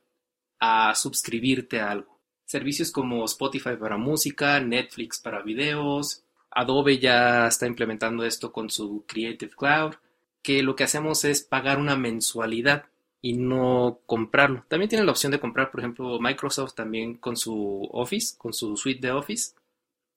a 0.59 0.93
suscribirte 0.95 1.79
a 1.79 1.91
algo. 1.91 2.19
Servicios 2.45 2.91
como 2.91 3.25
Spotify 3.25 3.75
para 3.79 3.97
música, 3.97 4.59
Netflix 4.59 5.19
para 5.19 5.41
videos, 5.41 6.23
Adobe 6.51 6.99
ya 6.99 7.47
está 7.47 7.67
implementando 7.67 8.23
esto 8.23 8.51
con 8.51 8.69
su 8.69 9.03
Creative 9.07 9.51
Cloud, 9.55 9.95
que 10.41 10.63
lo 10.63 10.75
que 10.75 10.83
hacemos 10.85 11.25
es 11.25 11.41
pagar 11.41 11.79
una 11.79 11.97
mensualidad 11.97 12.85
y 13.21 13.33
no 13.33 13.99
comprarlo. 14.05 14.63
También 14.67 14.89
tiene 14.89 15.03
la 15.03 15.11
opción 15.11 15.31
de 15.31 15.39
comprar, 15.39 15.71
por 15.71 15.81
ejemplo, 15.81 16.19
Microsoft 16.19 16.75
también 16.75 17.15
con 17.15 17.35
su 17.35 17.89
Office, 17.91 18.35
con 18.37 18.53
su 18.53 18.77
suite 18.77 19.07
de 19.07 19.11
Office, 19.11 19.55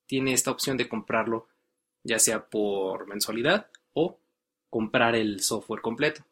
tiene 0.05 0.33
esta 0.33 0.51
opción 0.51 0.77
de 0.77 0.87
comprarlo 0.87 1.47
ya 2.03 2.19
sea 2.19 2.45
por 2.45 3.07
mensualidad 3.07 3.67
o 3.93 4.17
comprar 4.69 5.15
el 5.15 5.41
software 5.41 5.81
completo. 5.81 6.23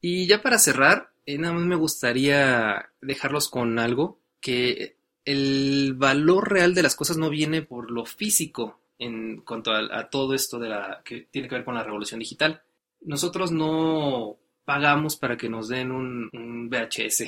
Y 0.00 0.26
ya 0.26 0.42
para 0.42 0.58
cerrar, 0.58 1.10
eh, 1.26 1.38
nada 1.38 1.54
más 1.54 1.64
me 1.64 1.76
gustaría 1.76 2.90
dejarlos 3.00 3.48
con 3.48 3.78
algo 3.78 4.18
que 4.40 4.96
el 5.24 5.94
valor 5.96 6.52
real 6.52 6.72
de 6.72 6.84
las 6.84 6.94
cosas 6.94 7.16
no 7.16 7.28
viene 7.28 7.62
por 7.62 7.90
lo 7.90 8.06
físico, 8.06 8.78
en 8.98 9.40
cuanto 9.40 9.72
a, 9.72 10.08
todo 10.08 10.34
esto 10.34 10.58
de 10.58 10.68
la, 10.68 11.02
que 11.04 11.26
tiene 11.30 11.48
que 11.48 11.56
ver 11.56 11.64
con 11.64 11.74
la 11.74 11.82
revolución 11.82 12.20
digital. 12.20 12.62
Nosotros 13.02 13.50
no 13.50 14.36
pagamos 14.64 15.16
para 15.16 15.36
que 15.36 15.48
nos 15.48 15.68
den 15.68 15.90
un, 15.90 16.70
VHS. 16.70 17.24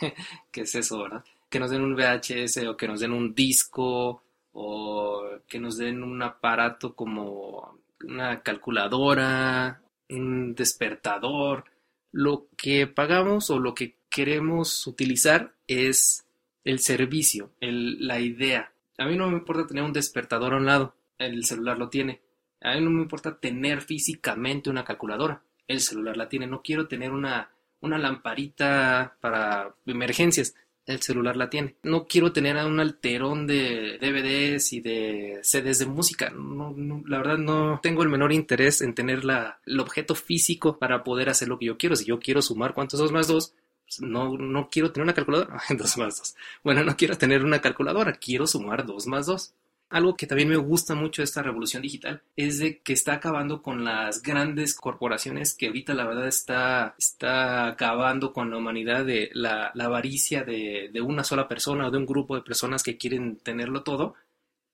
¿Qué 0.50 0.62
es 0.62 0.74
eso, 0.74 1.02
verdad? 1.02 1.24
Que 1.48 1.60
nos 1.60 1.70
den 1.70 1.82
un 1.82 1.94
VHS 1.94 2.66
o 2.66 2.76
que 2.76 2.88
nos 2.88 3.00
den 3.00 3.12
un 3.12 3.34
disco 3.34 4.22
o 4.52 5.24
que 5.46 5.58
nos 5.58 5.76
den 5.76 6.02
un 6.02 6.22
aparato 6.22 6.94
como 6.94 7.78
una 8.02 8.42
calculadora, 8.42 9.82
un 10.08 10.54
despertador. 10.54 11.64
Lo 12.12 12.46
que 12.56 12.86
pagamos 12.86 13.50
o 13.50 13.58
lo 13.58 13.74
que 13.74 13.96
queremos 14.08 14.86
utilizar 14.86 15.54
es 15.66 16.24
el 16.64 16.78
servicio, 16.78 17.50
la 17.60 18.20
idea. 18.20 18.72
A 18.98 19.06
mí 19.06 19.16
no 19.16 19.28
me 19.28 19.38
importa 19.38 19.66
tener 19.66 19.82
un 19.82 19.92
despertador 19.92 20.54
a 20.54 20.58
un 20.58 20.66
lado 20.66 20.94
el 21.26 21.44
celular 21.44 21.78
lo 21.78 21.88
tiene. 21.88 22.20
A 22.60 22.74
mí 22.74 22.80
no 22.80 22.90
me 22.90 23.02
importa 23.02 23.38
tener 23.38 23.80
físicamente 23.80 24.70
una 24.70 24.84
calculadora, 24.84 25.42
el 25.66 25.80
celular 25.80 26.16
la 26.16 26.28
tiene. 26.28 26.46
No 26.46 26.62
quiero 26.62 26.88
tener 26.88 27.12
una, 27.12 27.50
una 27.80 27.98
lamparita 27.98 29.16
para 29.20 29.74
emergencias, 29.86 30.54
el 30.86 31.00
celular 31.00 31.36
la 31.36 31.50
tiene. 31.50 31.76
No 31.82 32.06
quiero 32.06 32.32
tener 32.32 32.56
un 32.56 32.80
alterón 32.80 33.46
de 33.46 33.98
DVDs 34.00 34.72
y 34.72 34.80
de 34.80 35.40
CDs 35.42 35.78
de 35.78 35.86
música. 35.86 36.30
No, 36.30 36.74
la 37.06 37.18
verdad 37.18 37.38
no 37.38 37.80
tengo 37.82 38.02
el 38.02 38.08
menor 38.08 38.32
interés 38.32 38.80
en 38.82 38.94
tener 38.94 39.24
la, 39.24 39.60
el 39.66 39.80
objeto 39.80 40.14
físico 40.14 40.78
para 40.78 41.04
poder 41.04 41.28
hacer 41.28 41.48
lo 41.48 41.58
que 41.58 41.66
yo 41.66 41.78
quiero. 41.78 41.96
Si 41.96 42.04
yo 42.04 42.18
quiero 42.18 42.42
sumar 42.42 42.74
cuántos 42.74 42.98
dos 42.98 43.12
más 43.12 43.28
dos, 43.28 43.54
pues 43.84 44.00
no, 44.00 44.36
no 44.36 44.68
quiero 44.70 44.92
tener 44.92 45.04
una 45.04 45.14
calculadora. 45.14 45.62
dos 45.70 45.96
más 45.98 46.18
dos. 46.18 46.34
Bueno, 46.64 46.82
no 46.84 46.96
quiero 46.96 47.16
tener 47.16 47.44
una 47.44 47.60
calculadora, 47.60 48.14
quiero 48.14 48.46
sumar 48.46 48.84
dos 48.84 49.06
más 49.06 49.26
dos. 49.26 49.54
Algo 49.92 50.16
que 50.16 50.26
también 50.26 50.48
me 50.48 50.56
gusta 50.56 50.94
mucho 50.94 51.20
de 51.20 51.24
esta 51.24 51.42
revolución 51.42 51.82
digital 51.82 52.22
es 52.34 52.58
de 52.58 52.78
que 52.80 52.94
está 52.94 53.12
acabando 53.12 53.62
con 53.62 53.84
las 53.84 54.22
grandes 54.22 54.74
corporaciones 54.74 55.52
que 55.52 55.66
ahorita 55.66 55.92
la 55.92 56.06
verdad 56.06 56.28
está, 56.28 56.94
está 56.98 57.66
acabando 57.66 58.32
con 58.32 58.50
la 58.50 58.56
humanidad 58.56 59.04
de 59.04 59.28
la, 59.34 59.66
avaricia 59.78 60.44
de, 60.44 60.90
una 61.04 61.24
sola 61.24 61.46
persona 61.46 61.88
o 61.88 61.90
de 61.90 61.98
un 61.98 62.06
grupo 62.06 62.34
de 62.34 62.40
personas 62.40 62.82
que 62.82 62.96
quieren 62.96 63.36
tenerlo 63.36 63.82
todo. 63.82 64.14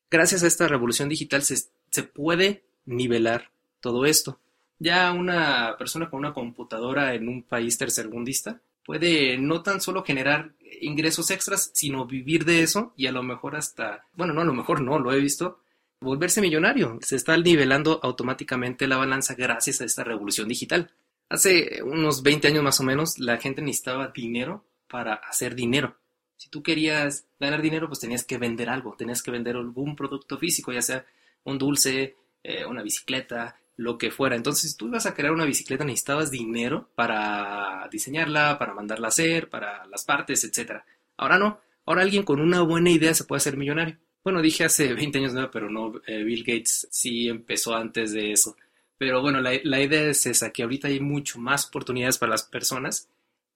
Gracias 0.08 0.44
a 0.44 0.46
esta 0.46 0.68
revolución 0.68 1.08
digital 1.08 1.42
se, 1.42 1.56
se 1.90 2.02
puede 2.04 2.62
nivelar 2.86 3.50
todo 3.80 4.06
esto. 4.06 4.38
Ya 4.78 5.10
una 5.10 5.74
persona 5.76 6.08
con 6.10 6.20
una 6.20 6.32
computadora 6.32 7.14
en 7.14 7.28
un 7.28 7.42
país 7.42 7.76
tercermundista 7.76 8.60
puede 8.88 9.36
no 9.36 9.62
tan 9.62 9.82
solo 9.82 10.02
generar 10.02 10.54
ingresos 10.80 11.30
extras, 11.30 11.70
sino 11.74 12.06
vivir 12.06 12.46
de 12.46 12.62
eso 12.62 12.94
y 12.96 13.06
a 13.06 13.12
lo 13.12 13.22
mejor 13.22 13.54
hasta, 13.54 14.06
bueno, 14.14 14.32
no, 14.32 14.40
a 14.40 14.44
lo 14.46 14.54
mejor 14.54 14.80
no, 14.80 14.98
lo 14.98 15.12
he 15.12 15.20
visto, 15.20 15.60
volverse 16.00 16.40
millonario. 16.40 16.98
Se 17.02 17.16
está 17.16 17.36
nivelando 17.36 18.00
automáticamente 18.02 18.88
la 18.88 18.96
balanza 18.96 19.34
gracias 19.34 19.82
a 19.82 19.84
esta 19.84 20.04
revolución 20.04 20.48
digital. 20.48 20.90
Hace 21.28 21.82
unos 21.82 22.22
20 22.22 22.48
años 22.48 22.64
más 22.64 22.80
o 22.80 22.82
menos, 22.82 23.18
la 23.18 23.36
gente 23.36 23.60
necesitaba 23.60 24.08
dinero 24.08 24.64
para 24.88 25.16
hacer 25.16 25.54
dinero. 25.54 25.98
Si 26.38 26.48
tú 26.48 26.62
querías 26.62 27.26
ganar 27.38 27.60
dinero, 27.60 27.88
pues 27.88 28.00
tenías 28.00 28.24
que 28.24 28.38
vender 28.38 28.70
algo, 28.70 28.96
tenías 28.96 29.22
que 29.22 29.30
vender 29.30 29.56
algún 29.56 29.96
producto 29.96 30.38
físico, 30.38 30.72
ya 30.72 30.80
sea 30.80 31.04
un 31.44 31.58
dulce, 31.58 32.16
eh, 32.42 32.64
una 32.64 32.82
bicicleta, 32.82 33.60
lo 33.78 33.96
que 33.96 34.10
fuera. 34.10 34.34
Entonces, 34.34 34.76
tú 34.76 34.88
ibas 34.88 35.06
a 35.06 35.14
crear 35.14 35.32
una 35.32 35.44
bicicleta, 35.44 35.84
necesitabas 35.84 36.32
dinero 36.32 36.90
para 36.96 37.88
diseñarla, 37.90 38.58
para 38.58 38.74
mandarla 38.74 39.06
a 39.06 39.08
hacer, 39.08 39.48
para 39.48 39.86
las 39.86 40.04
partes, 40.04 40.42
etc. 40.44 40.82
Ahora 41.16 41.38
no. 41.38 41.60
Ahora 41.86 42.02
alguien 42.02 42.24
con 42.24 42.40
una 42.40 42.60
buena 42.62 42.90
idea 42.90 43.14
se 43.14 43.24
puede 43.24 43.38
hacer 43.38 43.56
millonario. 43.56 43.96
Bueno, 44.24 44.42
dije 44.42 44.64
hace 44.64 44.92
20 44.94 45.18
años, 45.18 45.32
no, 45.32 45.48
pero 45.50 45.70
no, 45.70 45.92
eh, 46.08 46.24
Bill 46.24 46.42
Gates 46.44 46.88
sí 46.90 47.28
empezó 47.28 47.76
antes 47.76 48.12
de 48.12 48.32
eso. 48.32 48.56
Pero 48.98 49.22
bueno, 49.22 49.40
la, 49.40 49.52
la 49.62 49.80
idea 49.80 50.10
es 50.10 50.26
esa, 50.26 50.50
que 50.50 50.64
ahorita 50.64 50.88
hay 50.88 50.98
mucho 50.98 51.38
más 51.38 51.68
oportunidades 51.68 52.18
para 52.18 52.30
las 52.30 52.42
personas 52.42 53.08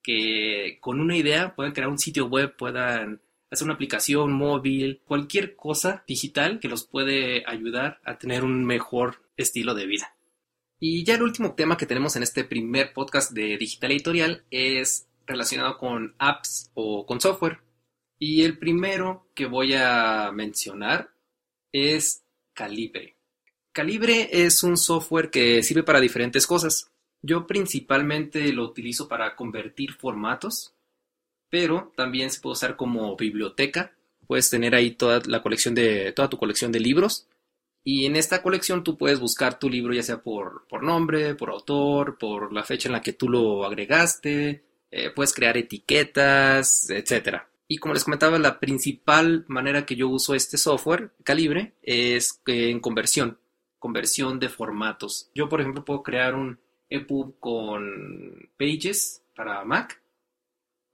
que 0.04 0.78
con 0.80 1.00
una 1.00 1.16
idea 1.16 1.54
pueden 1.56 1.72
crear 1.72 1.88
un 1.88 1.98
sitio 1.98 2.26
web, 2.26 2.56
puedan 2.56 3.20
hacer 3.52 3.66
una 3.66 3.74
aplicación 3.74 4.32
móvil, 4.32 5.02
cualquier 5.04 5.54
cosa 5.56 6.02
digital 6.08 6.58
que 6.58 6.68
los 6.68 6.84
puede 6.84 7.44
ayudar 7.46 8.00
a 8.02 8.16
tener 8.18 8.44
un 8.44 8.64
mejor 8.64 9.22
estilo 9.36 9.74
de 9.74 9.86
vida. 9.86 10.16
Y 10.80 11.04
ya 11.04 11.14
el 11.14 11.22
último 11.22 11.54
tema 11.54 11.76
que 11.76 11.86
tenemos 11.86 12.16
en 12.16 12.22
este 12.22 12.44
primer 12.44 12.94
podcast 12.94 13.30
de 13.32 13.58
Digital 13.58 13.92
Editorial 13.92 14.44
es 14.50 15.06
relacionado 15.26 15.76
con 15.76 16.14
apps 16.18 16.70
o 16.74 17.04
con 17.04 17.20
software. 17.20 17.60
Y 18.18 18.42
el 18.42 18.58
primero 18.58 19.28
que 19.34 19.46
voy 19.46 19.74
a 19.74 20.30
mencionar 20.32 21.10
es 21.72 22.24
Calibre. 22.54 23.16
Calibre 23.72 24.28
es 24.32 24.62
un 24.62 24.76
software 24.76 25.30
que 25.30 25.62
sirve 25.62 25.82
para 25.82 26.00
diferentes 26.00 26.46
cosas. 26.46 26.90
Yo 27.20 27.46
principalmente 27.46 28.52
lo 28.52 28.64
utilizo 28.64 29.08
para 29.08 29.36
convertir 29.36 29.92
formatos, 29.92 30.74
pero 31.52 31.92
también 31.94 32.30
se 32.30 32.40
puede 32.40 32.54
usar 32.54 32.76
como 32.76 33.14
biblioteca. 33.14 33.92
Puedes 34.26 34.48
tener 34.48 34.74
ahí 34.74 34.92
toda 34.92 35.20
la 35.26 35.42
colección 35.42 35.74
de 35.74 36.10
toda 36.12 36.30
tu 36.30 36.38
colección 36.38 36.72
de 36.72 36.80
libros 36.80 37.28
y 37.84 38.06
en 38.06 38.16
esta 38.16 38.42
colección 38.42 38.82
tú 38.82 38.96
puedes 38.96 39.20
buscar 39.20 39.58
tu 39.58 39.68
libro 39.68 39.92
ya 39.92 40.02
sea 40.02 40.22
por, 40.22 40.66
por 40.66 40.82
nombre, 40.82 41.34
por 41.34 41.50
autor, 41.50 42.16
por 42.16 42.54
la 42.54 42.64
fecha 42.64 42.88
en 42.88 42.94
la 42.94 43.02
que 43.02 43.12
tú 43.12 43.28
lo 43.28 43.66
agregaste, 43.66 44.64
eh, 44.90 45.10
puedes 45.10 45.34
crear 45.34 45.58
etiquetas, 45.58 46.88
etc. 46.88 47.42
Y 47.68 47.76
como 47.76 47.92
les 47.92 48.04
comentaba, 48.04 48.38
la 48.38 48.58
principal 48.58 49.44
manera 49.46 49.84
que 49.84 49.94
yo 49.94 50.08
uso 50.08 50.34
este 50.34 50.56
software, 50.56 51.10
Calibre, 51.22 51.74
es 51.82 52.40
en 52.46 52.80
conversión, 52.80 53.38
conversión 53.78 54.40
de 54.40 54.48
formatos. 54.48 55.30
Yo, 55.34 55.50
por 55.50 55.60
ejemplo, 55.60 55.84
puedo 55.84 56.02
crear 56.02 56.34
un 56.34 56.58
EPUB 56.88 57.38
con 57.38 58.48
Pages 58.58 59.22
para 59.34 59.62
Mac 59.66 60.01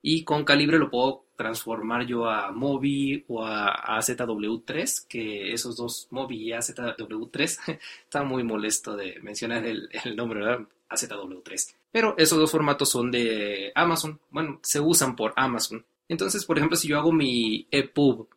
y 0.02 0.24
con 0.24 0.44
Calibre 0.44 0.78
lo 0.78 0.90
puedo 0.90 1.26
transformar 1.37 2.06
yo 2.06 2.28
a 2.28 2.50
Mobi 2.52 3.24
o 3.28 3.44
a 3.44 3.98
AZW3, 3.98 5.06
que 5.08 5.52
esos 5.52 5.76
dos, 5.76 6.08
Mobi 6.11 6.48
y 6.48 6.50
AZW3, 6.50 7.78
está 8.04 8.22
muy 8.22 8.42
molesto 8.42 8.96
de 8.96 9.20
mencionar 9.22 9.64
el, 9.64 9.88
nombre, 10.16 10.40
¿verdad? 10.40 10.66
AZW3. 10.90 11.74
Pero 11.90 12.14
esos 12.18 12.38
dos 12.38 12.50
formatos 12.50 12.90
son 12.90 13.11
de 13.11 13.72
Amazon, 13.74 14.20
bueno, 14.30 14.61
se 14.62 14.80
usan 14.80 15.16
por 15.16 15.32
Amazon. 15.37 15.84
Entonces, 16.08 16.44
por 16.44 16.58
ejemplo, 16.58 16.76
si 16.76 16.88
yo 16.88 16.98
hago 16.98 17.12
mi 17.12 17.68
EPUB 17.70 18.28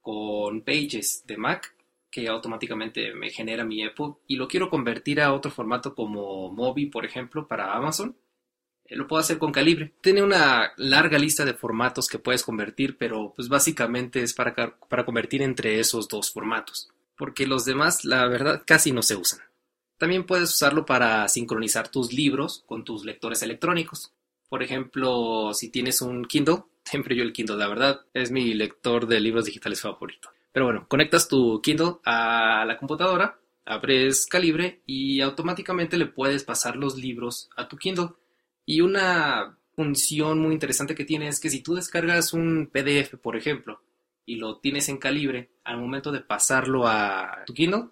con 0.00 0.62
Pages 0.62 1.24
de 1.26 1.36
Mac, 1.36 1.74
que 2.10 2.28
automáticamente 2.28 3.14
me 3.14 3.30
genera 3.30 3.64
mi 3.64 3.82
EPUB, 3.82 4.18
y 4.26 4.36
lo 4.36 4.48
quiero 4.48 4.70
convertir 4.70 5.20
a 5.20 5.32
otro 5.32 5.50
formato 5.50 5.94
como 5.94 6.50
Mobi, 6.50 6.86
por 6.86 7.04
ejemplo, 7.04 7.46
para 7.46 7.74
Amazon, 7.74 8.16
lo 8.90 9.06
puedo 9.06 9.20
hacer 9.20 9.38
con 9.38 9.52
calibre. 9.52 9.92
Tiene 10.00 10.22
una 10.22 10.72
larga 10.76 11.18
lista 11.18 11.44
de 11.44 11.54
formatos 11.54 12.08
que 12.08 12.18
puedes 12.18 12.42
convertir, 12.42 12.96
pero 12.98 13.32
pues 13.34 13.48
básicamente 13.48 14.22
es 14.22 14.34
para, 14.34 14.54
para 14.88 15.04
convertir 15.04 15.42
entre 15.42 15.80
esos 15.80 16.08
dos 16.08 16.32
formatos, 16.32 16.90
porque 17.16 17.46
los 17.46 17.64
demás 17.64 18.04
la 18.04 18.26
verdad 18.26 18.62
casi 18.66 18.92
no 18.92 19.02
se 19.02 19.16
usan. 19.16 19.40
También 19.98 20.24
puedes 20.24 20.50
usarlo 20.50 20.86
para 20.86 21.28
sincronizar 21.28 21.88
tus 21.88 22.12
libros 22.12 22.64
con 22.66 22.84
tus 22.84 23.04
lectores 23.04 23.42
electrónicos. 23.42 24.12
Por 24.48 24.62
ejemplo, 24.62 25.52
si 25.52 25.68
tienes 25.68 26.00
un 26.00 26.24
Kindle, 26.24 26.64
siempre 26.84 27.14
yo 27.14 27.22
el 27.22 27.32
Kindle, 27.32 27.56
la 27.56 27.68
verdad, 27.68 28.00
es 28.14 28.30
mi 28.30 28.54
lector 28.54 29.06
de 29.06 29.20
libros 29.20 29.44
digitales 29.44 29.80
favorito. 29.80 30.30
Pero 30.52 30.64
bueno, 30.64 30.86
conectas 30.88 31.28
tu 31.28 31.60
Kindle 31.62 31.96
a 32.04 32.64
la 32.66 32.76
computadora, 32.76 33.38
abres 33.64 34.26
Calibre 34.26 34.80
y 34.86 35.20
automáticamente 35.20 35.96
le 35.96 36.06
puedes 36.06 36.44
pasar 36.44 36.76
los 36.76 36.96
libros 36.96 37.50
a 37.56 37.68
tu 37.68 37.76
Kindle. 37.76 38.08
Y 38.66 38.80
una 38.80 39.58
función 39.74 40.38
muy 40.38 40.52
interesante 40.52 40.94
que 40.94 41.04
tiene 41.04 41.28
es 41.28 41.40
que 41.40 41.50
si 41.50 41.62
tú 41.62 41.74
descargas 41.74 42.32
un 42.32 42.68
PDF, 42.72 43.16
por 43.16 43.36
ejemplo, 43.36 43.80
y 44.26 44.36
lo 44.36 44.58
tienes 44.58 44.88
en 44.88 44.98
calibre, 44.98 45.50
al 45.64 45.78
momento 45.78 46.12
de 46.12 46.20
pasarlo 46.20 46.86
a 46.86 47.42
tu 47.46 47.54
Kindle, 47.54 47.88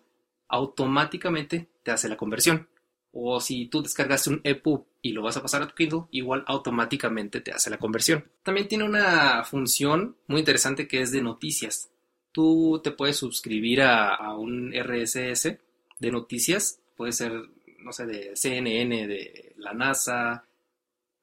automáticamente 0.48 1.68
te 1.83 1.90
hace 1.90 2.09
la 2.09 2.16
conversión. 2.16 2.68
O 3.11 3.40
si 3.40 3.66
tú 3.66 3.83
descargas 3.83 4.26
un 4.26 4.40
EPUB 4.44 4.85
y 5.02 5.12
lo 5.12 5.22
vas 5.22 5.37
a 5.37 5.42
pasar 5.42 5.62
a 5.62 5.68
tu 5.68 5.74
Kindle, 5.74 6.04
igual 6.11 6.44
automáticamente 6.46 7.40
te 7.40 7.52
hace 7.52 7.70
la 7.70 7.78
conversión. 7.78 8.31
También 8.42 8.68
tiene 8.68 8.85
una 8.85 9.44
función 9.44 10.16
muy 10.26 10.40
interesante 10.40 10.87
que 10.87 11.00
es 11.00 11.11
de 11.11 11.22
noticias. 11.22 11.90
Tú 12.33 12.81
te 12.85 12.90
puedes 12.90 13.16
suscribir 13.16 13.83
a, 13.83 14.14
a 14.14 14.37
un 14.37 14.72
RSS 14.72 15.59
de 15.98 16.12
noticias, 16.12 16.81
puede 16.96 17.12
ser, 17.12 17.33
no 17.78 17.92
sé, 17.92 18.07
de 18.07 18.37
CNN, 18.37 19.07
de 19.07 19.54
la 19.57 19.72
NASA, 19.72 20.44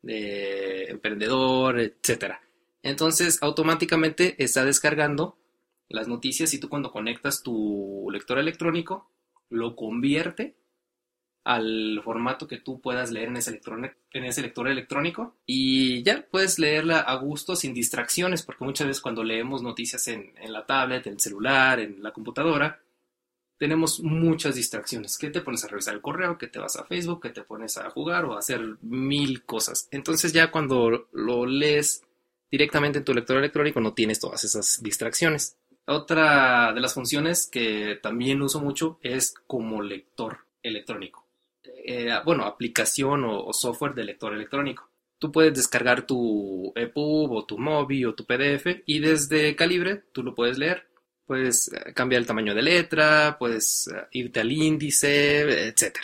de 0.06 0.86
emprendedor, 0.86 1.80
etcétera. 1.80 2.40
Entonces, 2.84 3.40
automáticamente 3.42 4.42
está 4.44 4.64
descargando 4.64 5.38
las 5.90 6.08
noticias 6.08 6.54
y 6.54 6.60
tú 6.60 6.70
cuando 6.70 6.92
conectas 6.92 7.42
tu 7.42 8.08
lector 8.12 8.38
electrónico, 8.38 9.10
lo 9.50 9.76
convierte 9.76 10.56
al 11.44 12.02
formato 12.04 12.48
que 12.48 12.60
tú 12.60 12.82
puedas 12.82 13.12
leer 13.12 13.30
en 13.30 13.38
ese, 13.38 13.62
en 14.12 14.24
ese 14.24 14.42
lector 14.42 14.68
electrónico 14.68 15.36
y 15.46 16.04
ya 16.04 16.26
puedes 16.30 16.58
leerla 16.58 17.00
a 17.00 17.16
gusto 17.16 17.56
sin 17.56 17.74
distracciones, 17.74 18.44
porque 18.44 18.64
muchas 18.64 18.88
veces 18.88 19.02
cuando 19.02 19.24
leemos 19.24 19.64
noticias 19.64 20.08
en, 20.08 20.34
en 20.38 20.54
la 20.54 20.66
tablet, 20.66 21.06
en 21.08 21.14
el 21.14 21.20
celular, 21.20 21.80
en 21.80 22.02
la 22.02 22.12
computadora, 22.12 22.80
tenemos 23.58 24.02
muchas 24.02 24.56
distracciones. 24.56 25.18
Que 25.18 25.30
te 25.30 25.42
pones 25.42 25.64
a 25.64 25.68
revisar 25.68 25.94
el 25.94 26.02
correo, 26.02 26.38
que 26.38 26.48
te 26.48 26.60
vas 26.60 26.76
a 26.76 26.86
Facebook, 26.86 27.22
que 27.22 27.30
te 27.30 27.44
pones 27.44 27.78
a 27.78 27.90
jugar 27.90 28.26
o 28.26 28.36
a 28.36 28.40
hacer 28.40 28.62
mil 28.82 29.44
cosas. 29.44 29.88
Entonces 29.92 30.34
ya 30.34 30.52
cuando 30.52 31.08
lo 31.12 31.46
lees 31.46 32.04
directamente 32.52 33.00
en 33.00 33.06
tu 33.06 33.14
lector 33.14 33.38
electrónico 33.38 33.80
no 33.82 33.94
tienes 33.94 34.20
todas 34.20 34.44
esas 34.44 34.82
distracciones. 34.82 35.58
Otra 35.88 36.74
de 36.74 36.82
las 36.82 36.94
funciones 36.94 37.48
que 37.48 38.00
también 38.02 38.42
uso 38.42 38.60
mucho 38.60 39.00
es 39.04 39.36
como 39.46 39.82
lector 39.82 40.40
electrónico. 40.64 41.28
Eh, 41.64 42.10
bueno, 42.26 42.46
aplicación 42.46 43.24
o, 43.26 43.54
software 43.54 43.94
de 43.94 44.04
lector 44.04 44.34
electrónico. 44.34 44.90
Tú 45.20 45.32
puedes 45.32 45.54
descargar 45.54 46.06
tu 46.06 46.74
EPUB 46.76 47.32
o 47.32 47.46
tu 47.46 47.58
MOBI 47.58 48.06
o 48.06 48.16
tu 48.16 48.26
PDF 48.26 48.82
y 48.86 49.00
desde 49.00 49.56
Calibre 49.56 50.04
tú 50.12 50.24
lo 50.24 50.36
puedes 50.36 50.58
leer 50.58 50.88
puedes 51.26 51.72
eh, 51.74 51.94
cambiar 51.94 52.22
el 52.22 52.28
tamaño 52.28 52.54
de 52.54 52.62
letra, 52.62 53.38
puedes 53.38 53.88
eh, 53.88 54.08
irte 54.12 54.40
al 54.40 54.52
índice, 54.52 55.68
etc. 55.68 55.98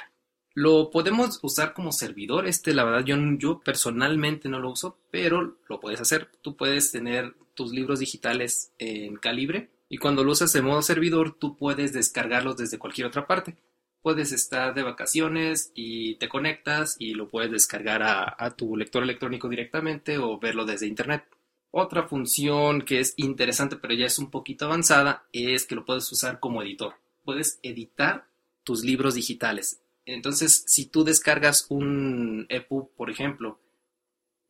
Lo 0.53 0.89
podemos 0.91 1.39
usar 1.43 1.73
como 1.73 1.91
servidor, 1.91 2.47
este 2.47 2.73
la 2.73 2.83
verdad 2.83 3.05
yo, 3.05 3.15
yo 3.37 3.59
personalmente 3.59 4.49
no 4.49 4.59
lo 4.59 4.71
uso, 4.71 4.97
pero 5.09 5.57
lo 5.67 5.79
puedes 5.79 6.01
hacer. 6.01 6.29
Tú 6.41 6.57
puedes 6.57 6.91
tener 6.91 7.33
tus 7.53 7.71
libros 7.71 7.99
digitales 7.99 8.71
en 8.77 9.15
calibre 9.17 9.69
y 9.89 9.97
cuando 9.97 10.23
lo 10.23 10.31
usas 10.31 10.51
de 10.53 10.61
modo 10.61 10.81
servidor 10.81 11.37
tú 11.37 11.55
puedes 11.57 11.93
descargarlos 11.93 12.57
desde 12.57 12.79
cualquier 12.79 13.07
otra 13.07 13.27
parte. 13.27 13.55
Puedes 14.01 14.31
estar 14.31 14.73
de 14.73 14.83
vacaciones 14.83 15.71
y 15.75 16.15
te 16.15 16.27
conectas 16.27 16.95
y 16.97 17.13
lo 17.13 17.29
puedes 17.29 17.51
descargar 17.51 18.01
a 18.03 18.55
tu 18.55 18.75
lector 18.75 19.03
electrónico 19.03 19.47
directamente 19.47 20.17
o 20.17 20.39
verlo 20.39 20.65
desde 20.65 20.87
internet. 20.87 21.23
Otra 21.71 22.07
función 22.07 22.81
que 22.81 22.99
es 22.99 23.13
interesante, 23.15 23.77
pero 23.77 23.93
ya 23.93 24.05
es 24.05 24.19
un 24.19 24.29
poquito 24.29 24.65
avanzada, 24.65 25.25
es 25.31 25.65
que 25.65 25.75
lo 25.75 25.85
puedes 25.85 26.11
usar 26.11 26.39
como 26.39 26.61
editor. 26.61 26.95
Puedes 27.23 27.59
editar 27.63 28.27
tus 28.63 28.83
libros 28.83 29.15
digitales. 29.15 29.81
Entonces, 30.05 30.65
si 30.67 30.85
tú 30.85 31.05
descargas 31.05 31.67
un 31.69 32.45
EPUB, 32.49 32.93
por 32.95 33.09
ejemplo, 33.09 33.59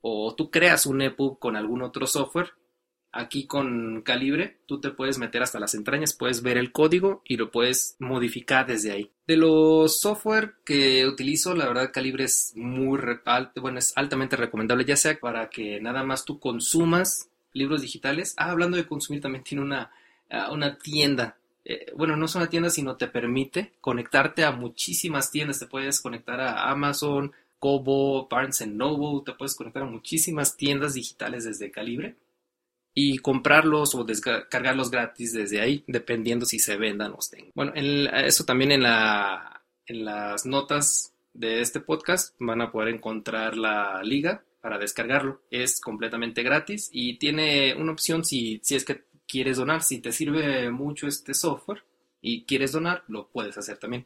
o 0.02 0.34
tú 0.36 0.50
creas 0.50 0.88
un 0.88 1.02
EPUB 1.02 1.38
con 1.38 1.56
algún 1.56 1.84
otro 1.84 2.08
software, 2.08 2.54
Aquí 3.13 3.45
con 3.45 4.04
Calibre 4.04 4.58
tú 4.67 4.80
te 4.80 4.91
puedes 4.91 5.17
meter 5.17 5.43
hasta 5.43 5.60
las 5.60 5.74
entrañas, 5.74 6.13
puedes 6.13 6.41
ver 6.41 6.58
el 6.58 6.71
código 6.71 7.21
y 7.26 7.36
lo 7.36 7.52
puedes 7.52 7.97
modificar 8.00 8.65
desde 8.65 8.91
ahí. 8.91 9.12
De 9.28 9.36
los 9.36 10.00
software 10.00 10.54
que 10.63 11.06
utilizo, 11.06 11.54
la 11.54 11.67
verdad 11.67 11.91
Calibre 11.91 12.24
es 12.24 12.54
muy 12.56 13.00
bueno, 13.58 13.80
es 13.80 13.91
altamente 13.97 14.38
recomendable, 14.38 14.86
ya 14.86 14.95
sea 14.95 15.19
para 15.19 15.50
que 15.50 15.82
nada 15.82 16.04
más 16.04 16.24
tú 16.24 16.39
consumas 16.39 17.30
libros 17.52 17.82
digitales. 17.82 18.34
Ah, 18.38 18.52
hablando 18.52 18.78
de 18.78 18.88
consumir, 18.88 19.21
también 19.21 19.43
tiene 19.43 19.63
una, 19.63 19.91
ah, 20.30 20.50
una 20.54 20.78
tienda. 20.78 21.38
Eh, 21.65 21.91
bueno, 21.97 22.15
no 22.15 22.26
es 22.26 22.36
una 22.36 22.50
tienda, 22.50 22.69
sino 22.69 22.95
te 22.95 23.08
permite 23.08 23.74
conectarte 23.82 24.45
a 24.45 24.52
muchísimas 24.52 25.32
tiendas. 25.32 25.60
Te 25.60 25.67
puedes 25.67 26.00
conectar 26.00 26.39
a 26.39 26.71
Amazon, 26.71 27.34
Kobo, 27.60 28.30
Barnes 28.30 28.65
Noble, 28.65 29.24
te 29.26 29.34
puedes 29.34 29.56
conectar 29.56 29.84
a 29.84 29.88
muchísimas 29.88 30.56
tiendas 30.56 30.93
digitales 30.93 31.43
desde 31.43 31.71
Calibre 31.71 32.15
y 32.93 33.17
comprarlos 33.19 33.95
o 33.95 34.04
descargarlos 34.04 34.91
gratis 34.91 35.34
desde 35.34 35.62
ahí, 35.62 35.84
dependiendo 35.88 36.45
si 36.45 36.60
se 36.60 36.77
vendan 36.77 37.13
o 37.13 37.19
estén. 37.19 37.51
Bueno, 37.56 37.73
eso 37.75 38.43
también 38.43 38.71
en, 38.71 38.84
en 38.84 40.06
las 40.06 40.45
notas 40.45 41.13
de 41.34 41.62
este 41.62 41.80
podcast 41.80 42.36
van 42.39 42.62
a 42.62 42.71
poder 42.71 42.93
encontrar 42.93 43.56
la 43.56 44.01
liga 44.04 44.43
para 44.62 44.77
descargarlo. 44.77 45.41
Es 45.49 45.80
completamente 45.80 46.43
gratis 46.43 46.89
y 46.91 47.17
tiene 47.17 47.75
una 47.75 47.93
opción 47.93 48.23
si, 48.23 48.60
si 48.63 48.75
es 48.75 48.86
que 48.86 49.06
quieres 49.27 49.58
donar, 49.58 49.82
si 49.82 49.99
te 49.99 50.12
sirve 50.12 50.69
mucho 50.71 51.08
este 51.08 51.34
software 51.34 51.84
y 52.21 52.43
quieres 52.43 52.73
donar, 52.73 53.04
lo 53.08 53.27
puedes 53.30 53.58
hacer 53.58 53.77
también. 53.77 54.06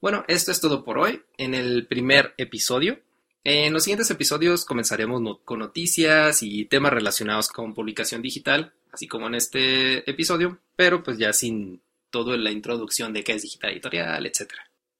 Bueno, 0.00 0.24
esto 0.28 0.52
es 0.52 0.60
todo 0.60 0.84
por 0.84 0.98
hoy. 0.98 1.22
En 1.36 1.54
el 1.54 1.86
primer 1.86 2.34
episodio 2.36 2.98
en 3.44 3.72
los 3.74 3.84
siguientes 3.84 4.10
episodios 4.10 4.64
comenzaremos 4.64 5.38
con 5.44 5.58
noticias 5.58 6.42
y 6.42 6.64
temas 6.64 6.92
relacionados 6.92 7.48
con 7.48 7.74
publicación 7.74 8.22
digital, 8.22 8.72
así 8.90 9.06
como 9.06 9.26
en 9.26 9.34
este 9.34 10.08
episodio, 10.10 10.58
pero 10.76 11.02
pues 11.02 11.18
ya 11.18 11.32
sin 11.34 11.82
todo 12.08 12.36
la 12.36 12.50
introducción 12.50 13.12
de 13.12 13.22
qué 13.22 13.32
es 13.32 13.42
digital 13.42 13.72
editorial, 13.72 14.24
etc. 14.24 14.52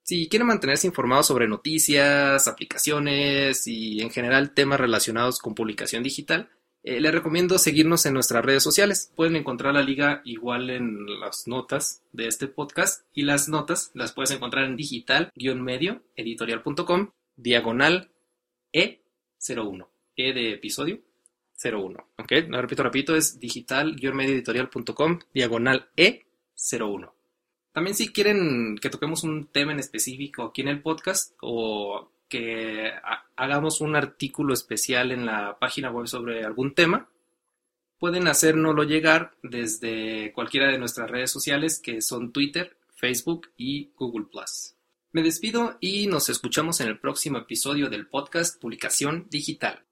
Si 0.02 0.28
quieren 0.28 0.48
mantenerse 0.48 0.86
informados 0.86 1.28
sobre 1.28 1.48
noticias, 1.48 2.46
aplicaciones 2.46 3.66
y 3.66 4.02
en 4.02 4.10
general 4.10 4.52
temas 4.52 4.78
relacionados 4.78 5.38
con 5.38 5.54
publicación 5.54 6.02
digital, 6.02 6.50
eh, 6.82 7.00
les 7.00 7.14
recomiendo 7.14 7.56
seguirnos 7.56 8.04
en 8.04 8.12
nuestras 8.12 8.44
redes 8.44 8.62
sociales. 8.62 9.10
Pueden 9.16 9.36
encontrar 9.36 9.72
la 9.72 9.82
liga 9.82 10.20
igual 10.26 10.68
en 10.68 11.18
las 11.18 11.48
notas 11.48 12.02
de 12.12 12.28
este 12.28 12.46
podcast 12.46 13.06
y 13.14 13.22
las 13.22 13.48
notas 13.48 13.90
las 13.94 14.12
puedes 14.12 14.32
encontrar 14.32 14.66
en 14.66 14.76
digital-medio 14.76 16.02
editorial.com 16.14 17.10
diagonal 17.36 18.10
e01. 18.74 19.86
E 20.16 20.32
de 20.32 20.52
episodio 20.52 21.00
01. 21.62 22.06
Ok, 22.18 22.32
lo 22.48 22.60
repito, 22.60 22.82
repito, 22.82 23.16
es 23.16 23.38
digital-medioeditorial.com 23.40 25.18
diagonal 25.32 25.88
E01. 25.96 27.10
También 27.72 27.96
si 27.96 28.12
quieren 28.12 28.76
que 28.78 28.90
toquemos 28.90 29.24
un 29.24 29.46
tema 29.48 29.72
en 29.72 29.80
específico 29.80 30.44
aquí 30.44 30.60
en 30.62 30.68
el 30.68 30.82
podcast 30.82 31.34
o 31.40 32.10
que 32.28 32.92
hagamos 33.36 33.80
un 33.80 33.96
artículo 33.96 34.54
especial 34.54 35.10
en 35.12 35.26
la 35.26 35.58
página 35.58 35.90
web 35.90 36.06
sobre 36.06 36.44
algún 36.44 36.74
tema, 36.74 37.08
pueden 37.98 38.28
hacérnoslo 38.28 38.84
llegar 38.84 39.34
desde 39.42 40.32
cualquiera 40.32 40.70
de 40.70 40.78
nuestras 40.78 41.10
redes 41.10 41.30
sociales 41.30 41.80
que 41.80 42.00
son 42.00 42.32
Twitter, 42.32 42.76
Facebook 42.94 43.50
y 43.56 43.90
Google⁇ 43.96 44.26
me 45.14 45.22
despido 45.22 45.78
y 45.80 46.08
nos 46.08 46.28
escuchamos 46.28 46.80
en 46.80 46.88
el 46.88 46.98
próximo 46.98 47.38
episodio 47.38 47.88
del 47.88 48.08
podcast 48.08 48.60
Publicación 48.60 49.28
Digital. 49.30 49.84